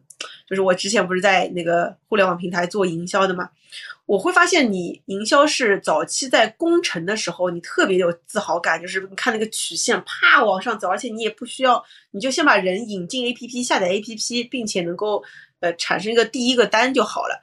[0.47, 3.49] 就是我之前不是在那个互联网平台做营销的嘛。
[4.11, 15.23] 我会发现，你营销是早期在攻城的时候，你特别有自豪感，就是你看那个曲线啪往上走，而且你也不需要，你就先把人引进 A P P，下载 A P P，并且能够
[15.61, 17.41] 呃产生一个第一个单就好了。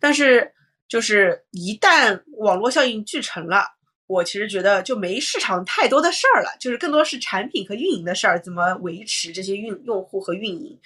[0.00, 0.52] 但是
[0.88, 3.64] 就是一旦网络效应聚成了，
[4.08, 10.76] 我其实觉得就没市场太多的事儿了，就是更多是产品和运营的事儿，怎么维持这些运用户和运营。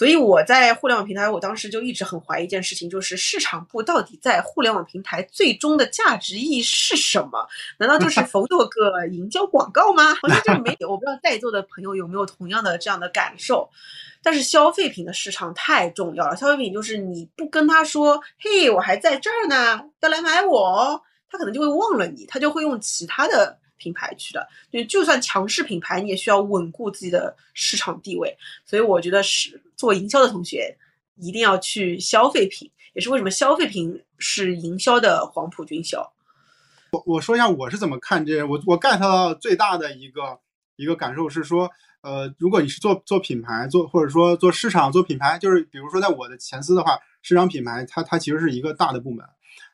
[0.00, 7.46] 所以我在互联网平台，我当时就一直很怀疑一件事情，就是市场部到底在互联网平台最终的价值意义是什么？
[7.76, 10.14] 难道就是 否做个营销广告吗？
[10.22, 13.68] 好像这个没有，我不知道在座的朋友有没有同样的这样的感受。
[14.22, 23.59] 但是消费品的市场太重要了，消费品就是你不跟他说，嘿，我还在这儿呢，要来买我，他可能就会忘了你，他就会用其他的。
[23.80, 28.36] 品牌去的，就就算强势品牌，你也需要稳固自己的市场地位。
[28.64, 30.76] 所以我觉得是做营销的同学
[31.16, 36.12] 一定要去消费品，也是为什么消费品是营销的黄埔军校。
[36.92, 40.38] 我我说一下我是怎么看这，我我 get 到最大的一个
[40.76, 49.24] 一个感受是说，呃，如果你是做做品牌，做或者说做市场做品牌，就是比如说在我的前司的话，市场品牌它它其实是一个大的部门，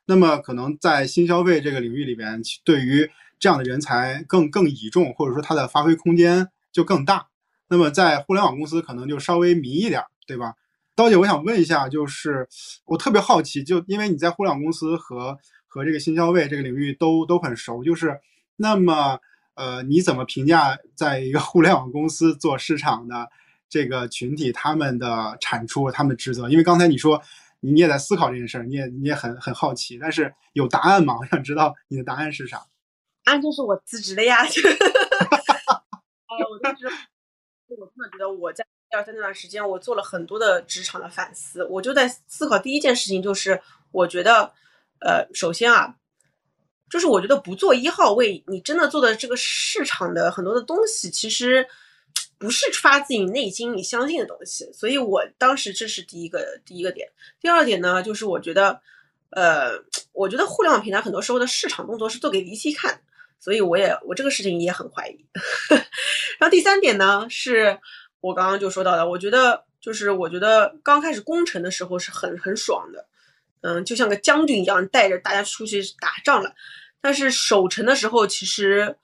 [0.05, 7.27] 那么可能在新消费这个领域里边，对于这样的人才更更倚重，或者说他的发挥空间就更大。
[7.69, 10.53] 那么在互联网公司可能就稍微迷一点，对吧？
[10.95, 12.47] 刀姐，我想问一下，就是
[12.85, 18.19] 我特别好奇，就因为你在互联网公司和和这个新消费这个领域都都很熟，就是
[18.55, 19.19] 那么
[19.53, 23.29] 呃，你怎么评价在一个互联网公司做市场的
[23.69, 26.49] 这个群体他们的产出、他们的职责？
[26.49, 27.21] 因为刚才你说
[27.59, 31.17] 你也在思考这件事儿，你也你也很很好奇，但是有答案吗？
[31.19, 32.63] 我想知道你的答案是啥。
[33.27, 34.37] 案就是我辞职了呀！
[36.27, 36.87] 哎，我当时
[37.67, 41.65] 我真的觉得我在第二三那段时间，我做了很多的职场的反思。
[41.65, 43.61] 我就在思考第一件事情，就是
[43.91, 44.53] 我觉得，
[45.01, 45.95] 呃，首先啊，
[46.89, 51.67] 就是我觉得不做一号位，你真的做的这个市场的很多的东西，其实
[52.37, 54.71] 不是发自你内心你相信的东西。
[54.71, 57.11] 所以我当时这是第一个第一个点。
[57.41, 58.81] 第二点呢，就是我觉得，
[59.31, 59.71] 呃，
[60.13, 63.01] 我觉得互联网平台很多时候的市场动作是做给 VC 看。
[63.39, 65.25] 所以我也我这个事情也很怀疑。
[66.39, 67.79] 然后第三点呢，是
[68.19, 73.05] 我刚刚就说到的，我觉得就是我觉得刚开始攻城的时候是很很爽的，
[73.61, 76.53] 嗯，就像个将军一样带着大家出去打仗了。
[76.99, 78.95] 但是守城的时候，其实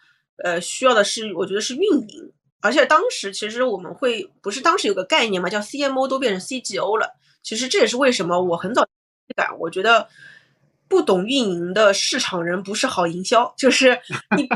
[0.43, 7.15] 呃需要的是我觉得是运营，而且当时其实我们会不是当时有个概念嘛，叫 CMO 都变成 CGO 了。
[7.41, 8.87] 其实这也是为什么我很早
[9.35, 10.07] 感，我觉得。
[10.93, 13.99] 不懂运营的市场人不是好营销，就是
[14.37, 14.47] 你，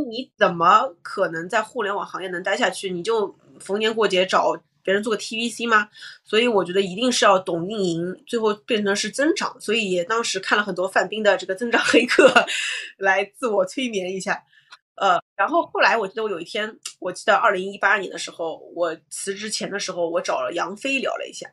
[0.00, 2.88] 你怎么可能在互联网行业能待下去？
[2.88, 5.88] 你就逢年过节找别人做个 TVC 吗？
[6.22, 9.60] 所以我觉得一定是要懂运营，最后变成是增长。
[9.60, 12.32] 所以也当时看了很多范冰的这个增长黑客，
[12.96, 14.40] 来自我催眠一下。
[14.94, 21.48] 呃，然后后来我记得我有一天，我记得二零一八年的时候，我辞职前的时候，我找了杨飞聊了一下。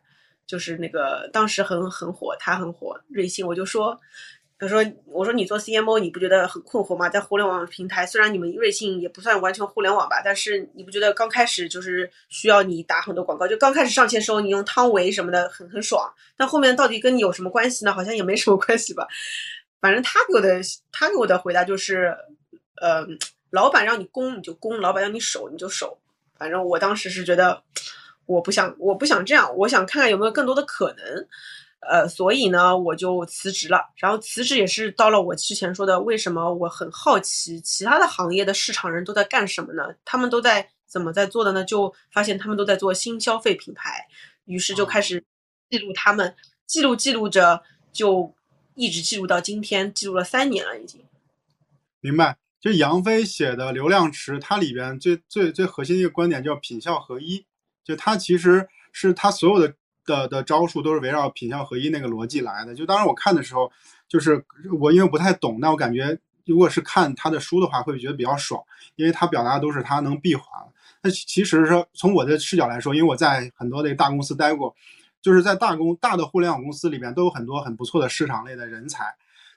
[0.51, 3.47] 就是那个当时很很火，他很火，瑞幸。
[3.47, 3.97] 我就说，
[4.59, 7.07] 他说，我说你做 CMO，你不觉得很困惑吗？
[7.07, 13.47] 在互联网平台，虽然你们瑞幸也不算完全互联网吧，但是你不觉得刚开始就是需要你打很多广告？
[13.47, 17.93] 就刚开始上线时候，你用汤唯什么的很很爽，但后面到底跟你有什么关系呢？
[17.93, 19.07] 好像也没什么关系吧。
[19.79, 20.59] 反正他给我的
[20.91, 22.13] 他给我的回答就是，
[22.81, 23.07] 呃，
[23.51, 25.97] 老板让你攻你就攻，老板让你守你就守。
[26.37, 27.63] 反正我当时是觉得。
[28.31, 31.27] 我不想，我不想这样，我想看看有没有更多的可能，
[31.89, 33.89] 呃，所以呢，我就辞职了。
[33.97, 39.83] 然后辞职也是到了我之前说的，为什么我很好奇其他的行业的市场人都在干什么呢？
[40.05, 41.63] 他们都在怎么在做的呢？
[41.63, 44.07] 就发现他们都在做新消费品牌，
[44.45, 45.23] 于是就开始
[45.69, 48.33] 记录他们，记录记录着，就
[48.75, 51.01] 一直记录到今天，记录了三年了已经。
[51.99, 52.37] 明白。
[52.61, 57.43] 就杨飞写的《流量池》，它里边最最最核心的一个观点叫品效合一。
[57.83, 59.73] 就他其实是他所有的
[60.05, 62.75] 的的招数都是围绕品效合一那个逻辑来的。
[62.75, 63.71] 就当时我看的时候，
[64.07, 64.43] 就是
[64.79, 68.61] 我因为不太懂，但我感觉如果是看他的书的话，会觉得比较爽，
[68.95, 70.45] 因为他表达的都是他能闭环。
[71.01, 74.75] 那其实说从我的视角来说，因为我在很多的大公司待过，
[75.21, 79.05] 就是在大公大的互联网公司里边都有很多很不错的市场类的人才，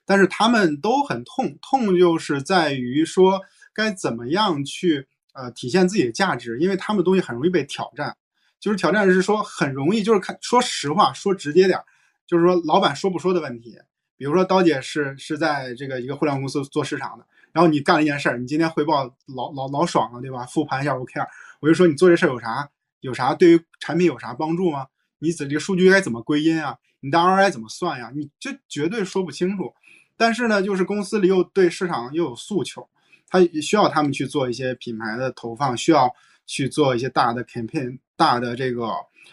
[0.06, 3.40] 但是他们都很痛，痛就是在于说
[3.72, 5.08] 该怎么样去。
[5.34, 8.16] 呃，体现自己的价值，因为他们的东西很容易被挑战。
[8.58, 11.78] 就是挑战是说很容易，就是看说实话，说直接点，
[12.26, 13.78] 就是说老板说不说的问题。
[14.16, 20.46] 比如说刀姐是是在这个一个互联网公司做市场的，然后你干了一件事儿，你今天汇报老老老爽了，对吧？
[20.46, 21.28] 复盘一下 OKR，
[21.60, 22.70] 我就说你做这事儿有啥
[23.00, 24.86] 有啥对于产品有啥帮助吗？
[25.18, 26.78] 你这个数据该怎么归因啊？
[27.00, 28.10] 你的 ROI 怎么算呀？
[28.14, 29.74] 你这绝对说不清楚。
[30.16, 32.88] 但是呢，就是公司里又对市场又有诉求。
[33.34, 36.08] 他需要他们去做一些品牌的投放，需要
[36.46, 38.88] 去做一些大的 campaign、大的这个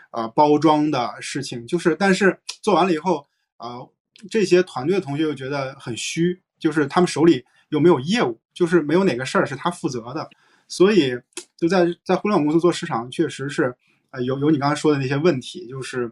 [0.10, 1.68] 呃包装的事情。
[1.68, 3.28] 就是，但是做完了以后，
[3.58, 3.88] 呃，
[4.28, 10.28] 这些团队的同学又觉得很虚，就是他们手里又没有业务，就是没有哪个事儿是他负责的。
[10.68, 11.16] 所以，
[11.56, 13.76] 就在在互联网公司做市场，确实是
[14.10, 16.12] 呃有有你刚才说的那些问题，就是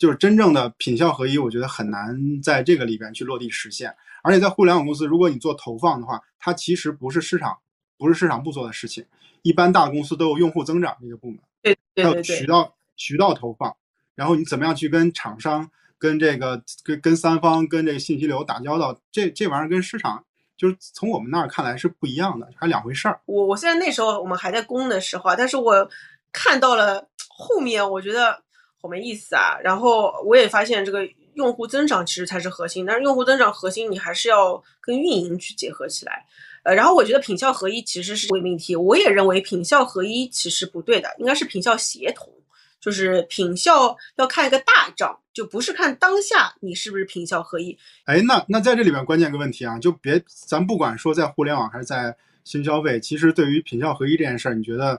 [0.00, 3.94] 就是真正的品效合一，我觉得很难在这个里边去落地实现。
[4.22, 7.58] 而且在互联网公司，如果你做投放的话，它其实不是市场
[7.98, 9.04] 不是市场部做的事情，
[9.42, 13.76] 一般大公司都有用户增长这个部门，对对对对，有渠道渠道投放，
[14.14, 20.24] 然后你怎么样去跟厂商、跟这个跟跟三方、跟这个信息流打交道，这这玩意儿跟市场
[20.56, 23.20] 就是从我们那儿看来是不一样的，还两回事儿。
[23.26, 25.90] 我我虽然那时候我们还在攻的时候啊，但是我
[26.32, 28.42] 看到了后面，我觉得
[28.80, 29.58] 好没意思啊。
[29.62, 36.24] 然后我也发现这个用户增长其实才是核心，但是用户增长核心你还是要跟运营去结合起来。
[36.62, 42.32] 呃，然后我觉得品效合一其实是伪命题，我也认为品效合一其实不对的，应该是品效协同。
[42.80, 47.76] 就是品效要看一个大账，就不是看当下你是不是品效合一。
[48.06, 54.98] 哎，那那在这里边关键个问题啊，就别咱不管说在互联网还是在新消费，其实对于品效合一这件事儿，你觉得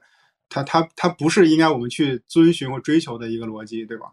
[0.52, 4.12] 它它它不是应该我们去遵循或追求的一个逻辑，对吧？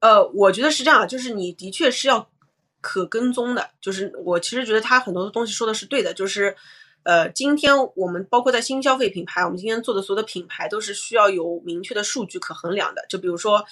[0.00, 2.28] 呃，我觉得是这样，就是你的确是要
[2.80, 3.70] 可跟踪的。
[3.80, 6.56] 就是我其实觉得他很多的东西说的是对的，就是
[7.02, 13.04] 呃，今天我们包括在新消费品牌，我们今天做的所有的品牌都是需要有明确的数据可衡量的。
[13.08, 13.64] 就比如说，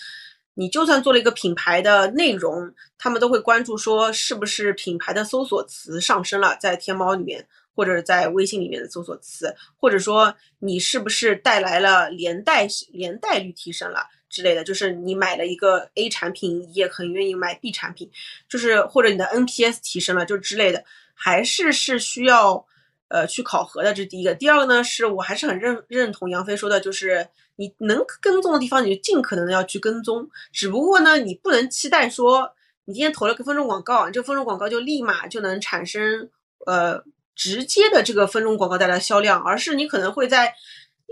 [0.55, 14.07] 你就算做了一个品牌的内容，他们都会关注说是不是品牌的搜索词上升了，在天猫里面或者在微信里面的搜索词，或者说你是不是带来了连带连带率提升了。
[14.31, 18.11] 之类的，就是你买了一个 A 产品，你也很愿意买 B 产品，
[18.49, 22.67] 就是或者你的 NPS 提升了，就之类的，还是是需要
[23.07, 23.95] 呃去考核的。
[23.95, 24.35] 这是第一个。
[24.35, 30.29] 第二个呢，是我还是很认认同杨飞说的，就是你能跟踪的地方，你就尽可能的要去跟踪。
[30.53, 32.53] 只不过呢，你不能期待说
[32.87, 36.29] 你今天投了个分众广告，你这个分众广告就立马就能产生
[36.67, 37.01] 呃
[37.35, 40.55] 直接的这个分众广告带来销量，而是你可能会在。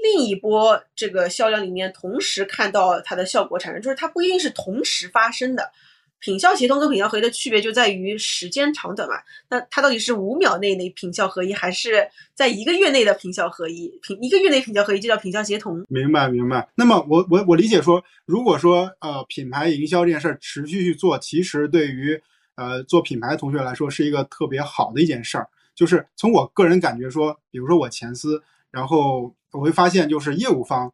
[0.02, 5.70] 另一波这个销量里面，同时看到它的效果产生，就是它不一定是同时发生的。
[6.18, 9.14] 品效协同跟品效合一的区别就在于时间长短嘛。
[9.48, 13.96] 那它到底是五秒内的品效合一，还是在一个月内的品效合一？
[14.02, 15.84] 品一个月内品效合一就叫品效协同。
[15.88, 16.68] 明白明白。
[16.74, 22.20] 那么我我我理解说，如果说呃品牌营销这件事儿持续去做，其实对于
[22.56, 25.48] 呃做品牌的同学来说是一个特别好的一件事儿。
[25.74, 29.34] 就是从我个人感觉说，比如说我前司，然后。
[29.52, 30.90] 我会发现，就是业务方，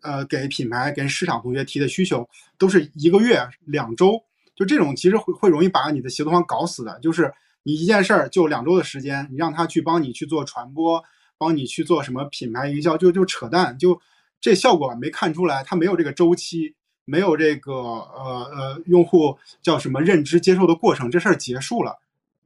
[0.00, 2.24] 呃，给品牌跟市场同学提的需求，
[2.56, 4.22] 都是一个月、两周，
[4.54, 7.00] 就这种其实会会容易把你的协同方搞死的。
[7.00, 11.02] 就是你一件事儿就两周的时间，你让他去帮你去做传播，
[11.36, 14.00] 帮你去做什么品牌营销，就就扯淡，就
[14.40, 21.98] 这效果没看出来，他没有这个周期，没有这个呃呃用户叫什么认知接受的过程，这事儿结束了。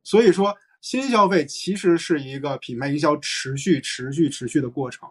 [0.03, 5.09] 所以说，新消费其实是一个品牌营销持续、持续、持续的过程。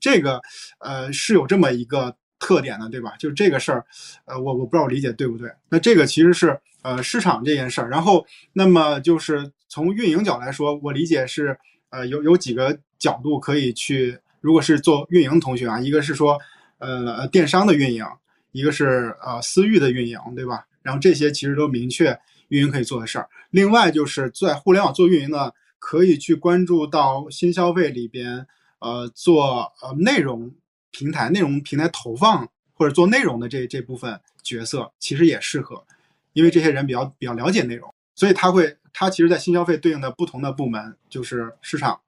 [0.00, 0.40] 这个，
[0.80, 3.14] 呃，是有这么一个特点的，对吧？
[3.18, 3.86] 就这个事儿，
[4.26, 5.50] 呃，我我不知道我理解对不对。
[5.70, 11.56] 那这个其实是呃市场这件事儿，然后那么就是从运营角来说，我理解是
[11.88, 16.38] 呃有有几个角度可以去，如果是做运营同学啊，一个是说
[16.78, 18.04] 呃电商的运营，
[18.52, 20.66] 一个是呃私域的运营，对吧？
[20.82, 22.18] 然后这些其实都明确
[22.48, 23.28] 运营可以做的事儿。
[23.50, 28.46] 另外就是在互联网做运营呢，可以去关注到新消费里边。
[28.80, 30.54] 呃，做呃内容
[30.90, 35.86] 平台、内容平台投放或者做内容的这这部分角色，其实也适合，
[36.34, 41.98] 因为这些人比较比较了解内容，所以他会他其实，在新消费对应的不同的部门就是市场，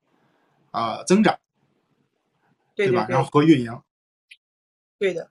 [0.71, 1.39] 啊增长，
[2.75, 3.07] 对吧？
[3.09, 3.81] 然后和运营，
[4.99, 5.31] 对的。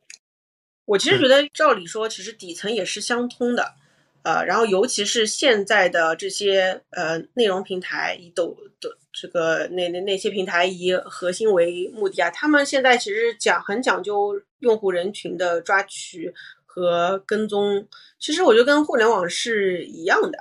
[0.85, 3.75] 我其实觉得，照理说，其实底层也是相通的。
[4.25, 16.33] 呃，然后尤其是现在的这些呃内容平台以抖抖这个那那那些平台以核心为目的啊，他们现在其实讲很讲究用户人群的抓取
[16.65, 20.39] 和跟踪，其实我觉得跟互联网是一样的，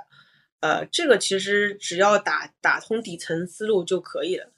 [0.61, 4.51] 呃，这个其实只要打打通底层思路就可以了。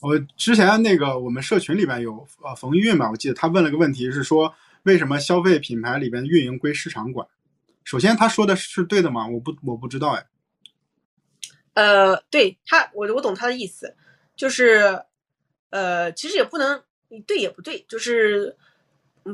[0.00, 4.52] 我之前那个我们社群里边有呃冯玉嘛，我记得他问了个问题是说，
[4.82, 7.24] 为什么消费品牌里边运营归市场管？
[7.90, 9.26] 首先，他说的是对的吗？
[9.26, 10.24] 我不，我不知道哎。
[11.74, 13.96] 呃，对他，我我懂他的意思，
[14.36, 15.02] 就是，
[15.70, 16.80] 呃，其实也不能
[17.26, 18.56] 对也不对，就是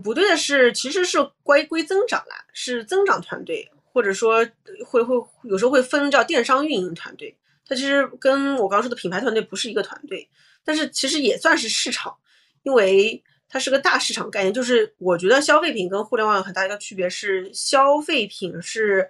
[0.02, 4.38] 不对的是，其实是归归增长啦，是增长团队，或者说
[4.86, 7.36] 会会有时候会分叫电商运营团队，
[7.66, 10.26] 它其实跟我刚说的品牌团队不是一个团队，
[10.64, 12.16] 但是其实也算是市场，
[12.62, 13.22] 因为。
[13.48, 19.08] 它是个大市场概念，就是我觉得消费品跟互联网有很大一个区别是，消费品是，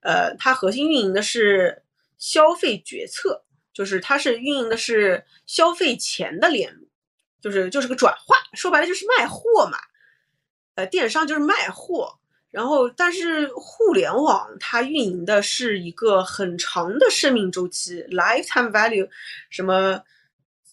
[0.00, 1.82] 呃，它核心运营的是
[2.18, 6.88] 消费决策，就是它是运营的是消费前的链路，
[7.40, 9.78] 就是就是个转化，说白了就是卖货嘛。
[10.76, 12.18] 呃，电商就是卖货，
[12.50, 19.08] 然后但是互联网它运营的是一个很长的生命周期，lifetime value，
[19.50, 20.02] 什么，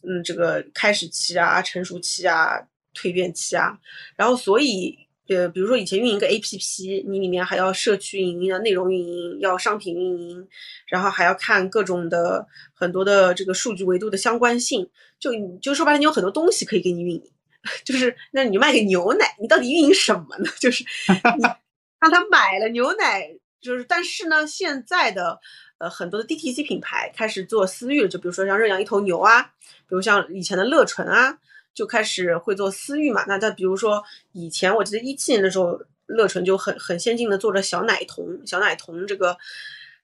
[0.01, 2.59] 嗯，这个开始期啊、成熟期啊、
[2.95, 3.79] 蜕变期啊，
[4.15, 4.97] 然后所以。
[5.27, 10.45] 呃，比如说以前运营个 APP，你里面还要社区运营、要内容运营、要商品运营，
[10.87, 14.89] 然后还要看各种的很多的这个数据维度的相关性。
[15.21, 15.31] 就
[15.61, 17.23] 就说白了，你有很多东西可以给你运营。
[17.85, 20.49] 就是那你卖个牛奶，你到底运营什么呢？
[20.59, 25.39] 就是 让他买了牛奶，就是但是呢，现在的
[25.77, 29.43] 呃很多的 DTC 品牌开始做私域了，就比如说像认养一头牛啊，
[29.87, 31.37] 比如像以前的乐纯啊。
[31.73, 33.23] 就开始会做私域嘛？
[33.27, 34.03] 那再比如说，
[34.33, 39.37] 以前我记得一七年的时候，乐纯就很很先进的做着小奶童、小奶童这个，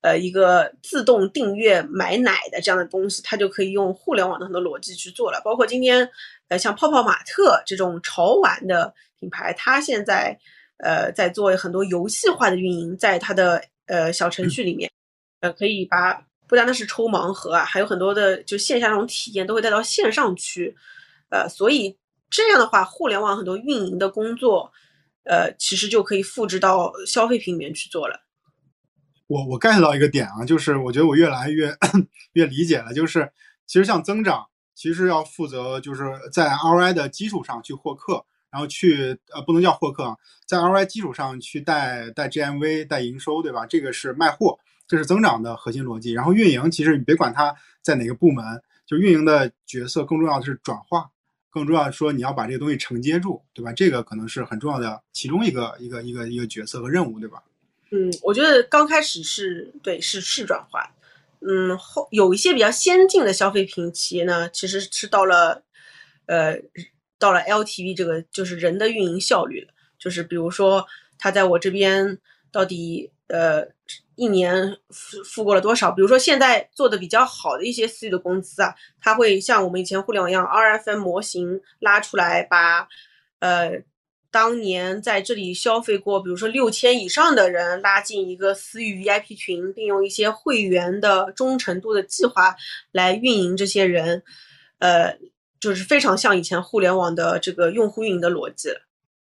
[0.02, 5.42] 呃，一个自动订阅买奶的这样的东西，它就可以用互联网的很多逻辑去做了。
[5.44, 6.10] 包括今天，
[6.48, 10.40] 呃，像泡泡玛特这种潮玩的品牌，它现在
[10.78, 14.90] 呃在做很多游戏化的运营，在它的呃小程序里面，
[15.42, 20.74] 呃，可以把不单单是抽盲盒啊，还有很多的就线下那种体验都会带到线上去。
[21.30, 21.98] 呃，所以
[22.30, 24.72] 这样的话，互联网很多运营的工作，
[25.24, 28.22] 呃，其实就可以复制到消费品里面去做了。
[29.28, 31.76] 我我 get 到一个点啊，就是我觉得我越来越
[32.34, 33.30] 越理解了，就是
[33.66, 40.16] 其实像增长，其实要负责就是在 ROI 的基础上去获客，然后去呃不能叫获客，
[40.46, 43.66] 在 ROI 基础上去带带 GMV 带营收，对吧？
[43.66, 44.58] 这个是卖货，
[44.88, 46.14] 这是增长的核心逻辑。
[46.14, 51.10] 然后运营，其实你别管它在哪个部门，就运营的角色更重要的是转化。
[51.58, 53.74] 更重要说，你要把这个东西承接住，对吧？
[53.74, 57.44] 这个可能是很重要的其中一个一个一个一个角色和任务，对吧？
[57.92, 60.94] 嗯，我觉得刚开始是对，是是转化。
[61.40, 65.64] 嗯，后有一些比较先进的消费品企业呢，其实是到了
[66.26, 66.60] 呃
[67.18, 70.86] 到了 LTV 这个就是人的运营效率，就是比如说
[71.18, 72.18] 他在我这边
[72.52, 73.68] 到底呃。
[74.20, 75.92] 一年付付过了多少？
[75.92, 82.88] 比如说现在做的比较好的一些私域的公司啊，它会像我们以前互联网一样，RFM 模型拉出来，把
[83.38, 83.84] 呃
[84.32, 92.56] 当年在这里消费过，比如说六千以上的人拉进一个私域 VIP 群，并用一些会员的忠诚度的计划
[92.92, 94.24] 来运营这些人，
[94.80, 95.16] 呃，
[95.60, 98.70] 就是非常像以前互联网的这个用户运营的逻辑。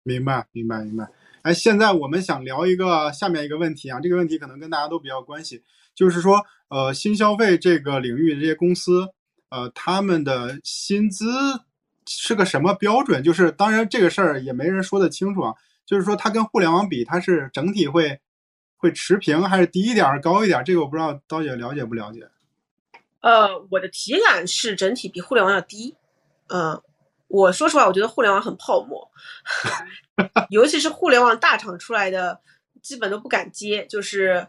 [0.02, 1.06] 明白，明白，明白。
[1.42, 5.62] 哎，现在我们想聊一个下面一个问题啊，这个问题可能跟大家都比较关系，
[5.94, 9.08] 就是说，呃，新消费这个领域的这些公司，
[9.48, 11.24] 呃，他们的薪资
[12.06, 13.22] 是个什么标准？
[13.22, 15.54] 就是当然这个事儿也没人说得清楚啊，
[15.86, 18.20] 就是说它跟互联网比，它是整体会
[18.76, 20.62] 会持平，还是低一点儿、高一点儿？
[20.62, 22.28] 这个我不知道刀姐了解不了解？
[23.20, 25.96] 呃，我的体感是整体比互联网要低，
[26.48, 26.82] 嗯。
[27.30, 29.08] 我说实话，我觉得互联网很泡沫，
[30.50, 32.40] 尤其是互联网大厂出来的，
[32.82, 34.44] 基本都不敢接，就是，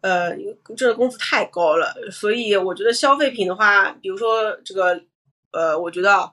[0.00, 0.30] 呃，
[0.76, 1.92] 这个工资太高了。
[2.12, 5.02] 所以我觉得消费品的话，比如说这个，
[5.50, 6.32] 呃，我觉得，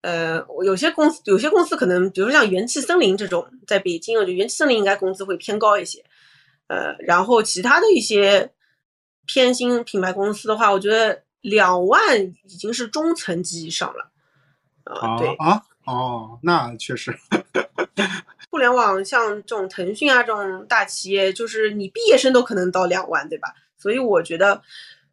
[0.00, 6.02] 呃，有些公司有些公司可能，比如说像元气森林这种，在北京，我觉得元气森林应该工资会偏高一些。
[6.68, 8.50] 呃，然后其他的一些
[9.26, 14.10] 偏新品牌公司的话，我觉得两万已经是中层级以上了。
[14.84, 17.16] 啊，对啊，哦，那确实，
[18.50, 23.54] 互联网像这种腾讯啊这种大企业，就是你毕业生都可能到两万，对吧？
[23.78, 24.62] 所以我觉得，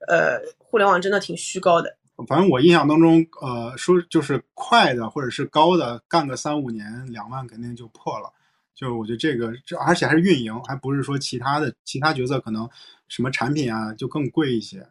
[0.07, 1.97] 呃，互联网真的挺虚高的。
[2.27, 8.31] 反正我印象当中，呃，说就是快的或者是高的，干个三五年，两万肯定就破了。
[8.75, 12.69] 就我觉得这个，这而且还是运营，还不是说其他的其他角色，可能
[13.07, 14.87] 什么产品啊就更贵一些。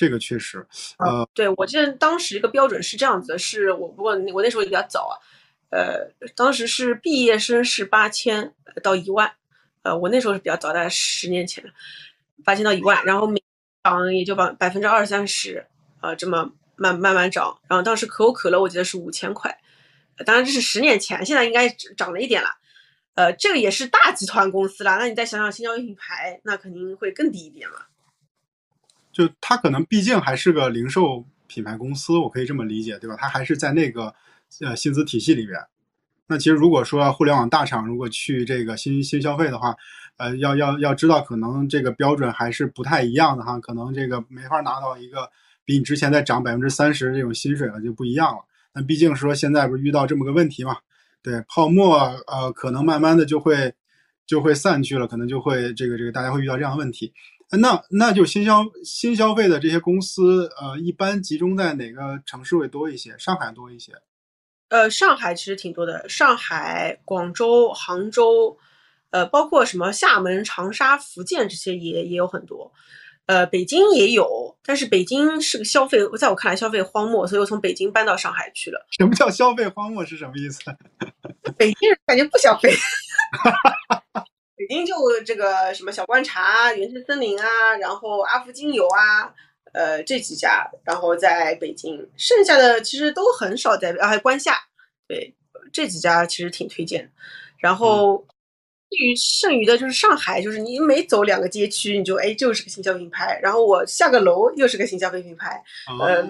[0.00, 5.14] 这个确实，呃，对我记得当时一个标准是这样子的，是我不过我那时候也比较早啊，
[5.68, 9.30] 呃，当时是毕业生是八千到一万，
[9.82, 11.62] 呃，我那时候是比较早，大概十年前，
[12.46, 13.42] 八千到一万，然后每
[13.84, 15.66] 涨也就百百分之二三十，
[16.00, 19.54] 啊，这么慢慢慢涨，然后当时可口可乐我记得是五千块，
[20.24, 22.48] 当然这是十年前，现在应该涨了一点了，
[23.16, 27.82] 呃，这个也是大集团公司啦，那你再想想新消费品牌，那肯定会更低一点嘛。
[29.20, 33.16] 就它可能毕竟还是个零售品牌公司，我可以这么理解，对吧？
[33.18, 34.14] 它还是在那个
[34.60, 35.58] 呃薪资体系里边。
[36.26, 39.74] 那其实如果说互联网大厂如果去这个新新消费的话，
[40.16, 45.28] 呃，要要要知道，可能这个标准还是不太一样的哈，可能这个没法拿到一个
[45.66, 48.42] 比你之前再涨百分之三十这种薪水了，就不一样了。
[48.72, 50.78] 那毕竟说现在不是遇到这么个问题嘛？
[51.20, 53.74] 对，泡沫呃，可能慢慢的就会
[54.24, 57.12] 就会散去了，可能就会这个这个大家会遇到这样的问题。
[57.58, 63.16] 那那就新消新消费的这些公司，呃，一般集中在哪个城市会多一些？
[63.18, 63.92] 上海多一些。
[64.68, 68.56] 呃，上海其实挺多的，上海、广州、杭州，
[69.10, 72.72] 呃，包括什么厦门、长沙、福建这些也也有很多。
[73.26, 78.86] 呃，北京也有，但是北京是个消费，在我看来消费荒漠，所以我从北京搬到上海去了。
[78.96, 80.60] 什么叫消费荒漠是什么意思？
[81.58, 82.72] 北京人感觉不消费。
[84.70, 84.94] 北京就
[85.26, 89.34] 这个什么小观察、原生森林啊，然后阿芙精油啊，
[89.72, 94.56] 呃这几家，然后在北京，剩下的其实都很少在，啊还有关下，
[95.08, 95.34] 对
[95.72, 97.10] 这几家其实挺推荐。
[97.58, 98.24] 然后。
[98.92, 103.38] 至于剩余的，就是上海，就是你每走两个街区，你就哎，就是个新消费品牌。
[103.40, 105.62] 然后我下个楼又是个新消费品牌，
[106.00, 106.20] 呃，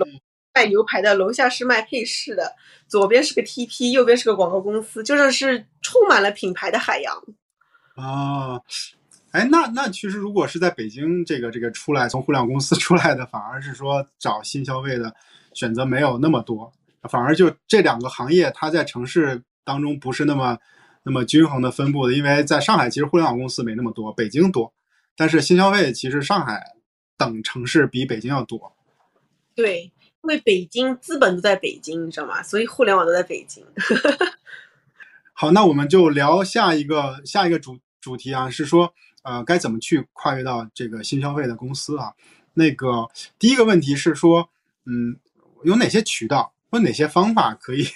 [0.55, 2.55] 卖牛排的，楼下是卖配饰的，
[2.87, 7.19] 左边是个 TP，右边是个广告公司，就是是充满了品牌的海洋。
[8.01, 8.61] 啊，
[9.33, 15.15] 哎，那那其实如果是在北京这个这个出来从互联网公司 出来的，反而是说找新消费的
[15.53, 16.73] 选择没有那么多，
[17.03, 20.59] 反而就这两个行业，它在城市当中不是那么。
[21.03, 24.71] 那么均衡的分布的，因为在上海其实互联网公司没那么多，北京多，
[25.17, 26.63] 但是新消费其实上海
[27.17, 28.75] 等城市比北京要多。
[29.55, 32.43] 对，因为北京资本都在北京，你知道吗？
[32.43, 33.65] 所以互联网都在北京。
[35.33, 38.93] 好，那我们就聊下一个下一个主主题啊，是说
[39.23, 42.13] 呃该怎么去跨越到这个新消费的公司啊？
[42.55, 44.49] 那个第一个问题是说，
[44.87, 45.17] 嗯，
[45.65, 47.87] 有哪些渠道或哪些方法可以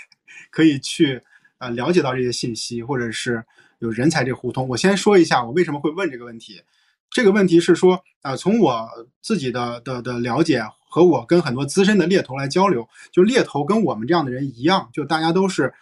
[0.51, 1.23] 可以去？
[1.59, 3.43] 呃，了解到这些信息，或者是
[3.79, 4.69] 有人才这互通。
[4.69, 6.61] 我先说一下，我为什么会问这个问题。
[7.09, 8.91] 这个问题是说，呃，从我
[9.23, 15.73] 自己的的的了解和我跟很多资深的猎头来交流，就猎头跟我们这样的人一样，就大家都是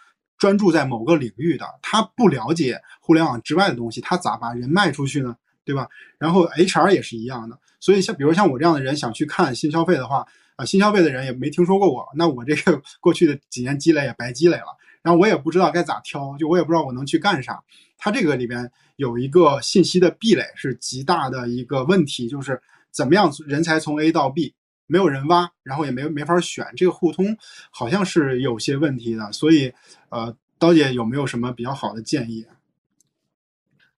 [0.43, 5.33] 专注在某个领域的，他不了解互联网之外的东西，他咋把人卖出去呢？
[5.63, 5.87] 对吧？
[6.19, 10.27] 然后 HR 也是一样的，所以像比如像我这样的人想去看新消费的话，
[10.57, 14.65] 啊，新消费的人也没听说过我，那我这个 过去的几年积累也白积累了。
[15.01, 17.63] 然后我也不知道该咋挑，就我也不知道我能去干啥。
[17.97, 24.53] 它这个里边有一个信息的壁垒是极大的一个问题，就是怎么样人才从 A 到 B
[24.87, 27.37] 没有人挖，然后也没没法选，这个互通
[27.71, 29.31] 好像是有些问题的。
[29.31, 29.73] 所以，
[30.09, 32.45] 呃，刀姐有没有什么比较好的建议？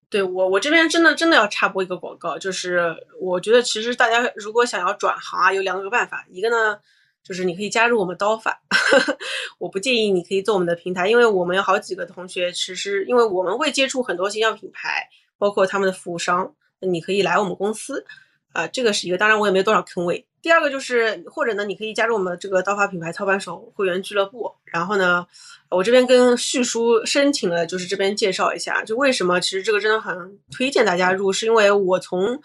[0.10, 6.80] 对我，我这边真的真的要插播一个广告，就是我觉得其实大家如果想要转行啊，有两个办法，一个呢。
[7.28, 8.62] 就是你可以加入我们刀法，
[9.58, 15.10] 我不建议你可以做我们的平台，因为我们有好几个同学，其实因为我们会接触很多新药品牌，
[15.40, 18.06] 包括他们的服务商，你可以来我们公司，
[18.54, 20.28] 啊，这个是一个，当然我也没有多少坑位。
[20.46, 24.54] 第二个就是，或者呢，你可以加入我们这个刀法品牌操盘手会员俱乐部。
[24.66, 25.26] 然后呢，
[25.72, 32.40] 我这边跟旭叔申请了，就是这边介绍一下，就为什么其实这个真的很推荐大家入，是因为我从，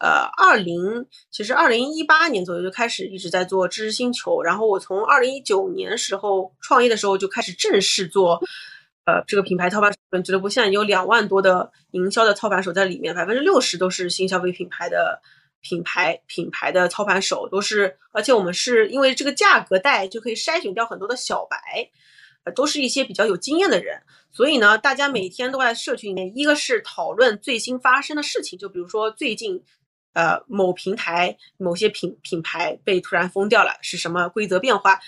[0.00, 8.38] 呃，二零其实二零一八年左右就开始一直在做知识星球，然后我从二零一九年时候创业的时候就开始正式做，
[9.06, 15.22] 呃，这个品牌操盘手俱乐部，现在有两万多的营销的操盘手在里面，百分之六十都是新消费品牌的。
[15.60, 21.90] 品牌品牌的操盘手都是，而且我们是因为这个价格带就可以筛选掉很多的小白，
[22.44, 24.00] 呃，都是一些比较有经验的人，
[24.30, 29.62] 所以呢，大家每天都在社群里面，一个是讨论最新发生的事情，就比如说最近，
[30.12, 35.00] 呃，某平台某些品品牌被突然封掉了，是什么规则变化？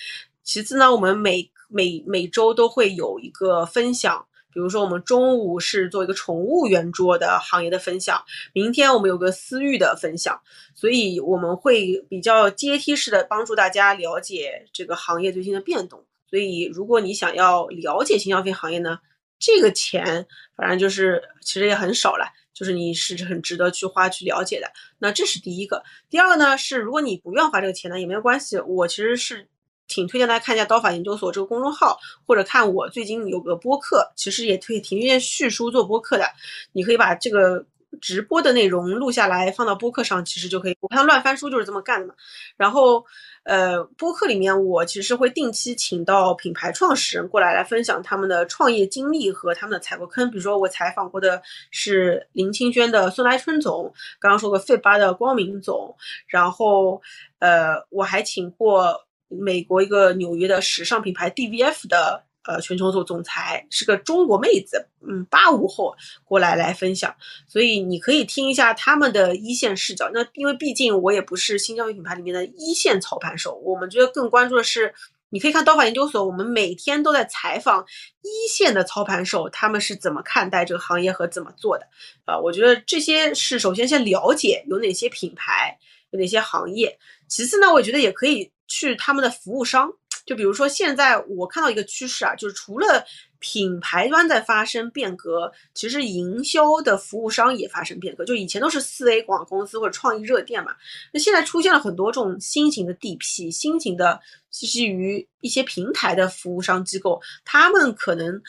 [0.42, 4.26] 其次呢，我们每每每周都会有一个分享。
[4.52, 8.22] 比如说，我们中午是做一个宠物圆桌的行业的分享，
[8.52, 10.40] 明天我们有个私域的分享，
[10.74, 16.04] 所以我们会比较阶梯式的帮助大家了解这个行业最新的变动。
[16.28, 18.98] 所以，如果你想要了解新消费行业呢，
[19.38, 20.26] 这个钱
[20.56, 24.66] 反正就是其实也很少了，就是你是很值得去花去了解的。
[24.98, 29.48] 那这是第一个，第二个呢是，如果你不愿花这个钱呢，也没有关系，我其实是。
[29.88, 36.24] 挺推荐大家看一下刀法研究所这个公众号，或者看我最近有个播客，其实也推挺推荐叙书做播客的。
[36.72, 37.64] 你可以把这个
[38.00, 40.76] 直播的内容录下来放到播客上，其实就可以。
[40.80, 42.14] 我看乱翻书就是这么干的嘛。
[42.56, 43.02] 然后，
[43.44, 50.30] 呃，播客里面我其实会定期请到品牌创始人过来来分享他们的创业经历和他们的踩过坑。
[50.30, 57.00] 比如说我采访过的是林清轩的孙来春总，刚刚说过费巴的光明总，然后
[57.38, 59.07] 呃我还请过。
[59.28, 67.14] 美国一个纽约的时尚品牌 DVF 的呃全球总总裁是个中国妹子，嗯，八五后过来来分享，
[67.46, 70.10] 所以你可以听一下他们的一线视角。
[70.14, 74.94] 那因为毕竟我也不是新消费品牌里面的一线操盘手，我们觉得更关注的是，
[75.28, 77.84] 你可以看刀法研究所，我们每天都在采访
[78.22, 81.86] 一线的操盘手，他们是怎么看待这个行业和怎么做的。
[82.24, 85.76] 啊，我觉得这些是首先先了解有哪些品牌，
[86.12, 86.98] 有哪些行业，
[87.28, 88.50] 其次呢，我觉得也可以。
[88.68, 89.90] 去他们的服务商，
[90.24, 93.04] 就比如说现在我看到一个趋势啊，就是除了
[93.40, 98.24] 品牌端在发生变革，其实营销的服务商也发生变革。
[98.24, 100.76] 就以前都是四 A 广告公司或者创意热店嘛，
[101.12, 108.40] 那现在出现了很多这种新型的 DP，新型的基于一些平台的服务商机构，他们可能。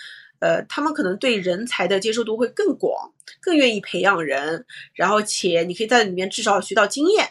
[0.41, 3.11] 呃，他们可能对人才的接受度会更广，
[3.41, 7.28] 更愿意培养人，然后且你可以在里面至少学到经验。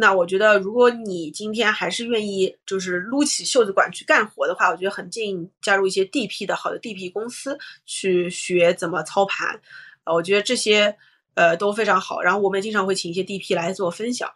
[0.00, 9.60] 那我觉得，如果你今天还是愿意就是撸起袖子管去干活的话，我觉得很建议你加入一些 DP 的好的 DP 公司去学怎么操盘。
[10.04, 10.96] 呃，我觉得这些
[11.34, 12.22] 呃都非常好。
[12.22, 14.28] 然后我们经常会请一些 DP 来做分享。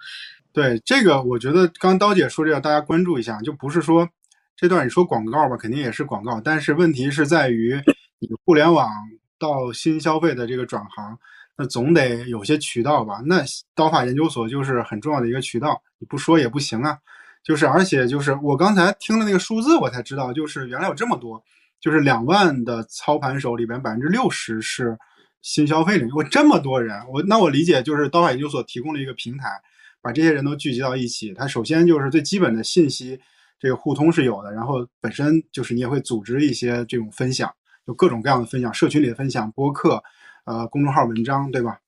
[0.52, 4.06] 对这个，我觉得刚刀姐说这个，大家关注一下，就不是说
[4.54, 7.80] 这段你说广告吧，肯定也是广告，但是问题是在于
[8.18, 8.28] 你。
[8.44, 8.90] 互联网
[9.38, 11.18] 到新消费的这个转行，
[11.56, 13.22] 那总得有些渠道吧？
[13.26, 13.44] 那
[13.74, 16.98] 刀法研究所就是很重要的一个渠道，你不说也不行啊。
[17.44, 21.42] 就是而且就是我刚才听了那个数字，我才知道，就是原来有这么多，
[21.80, 24.98] 就是两万的操盘手里边百分之六十是
[25.42, 26.12] 新消费领域。
[26.12, 29.48] 我这么多人，我那我理解就是刀法研究所提供了一个平台，
[30.00, 31.34] 把这些人都聚集到一起。
[31.34, 33.20] 它首先就是最基本的信息
[33.60, 37.48] 这个互通是有的，然后本身就是你也会组织一些这种分享。
[37.86, 40.02] 就各种各样的分享，社群里的分享、播客，
[40.44, 41.78] 呃，公众号文章，对吧？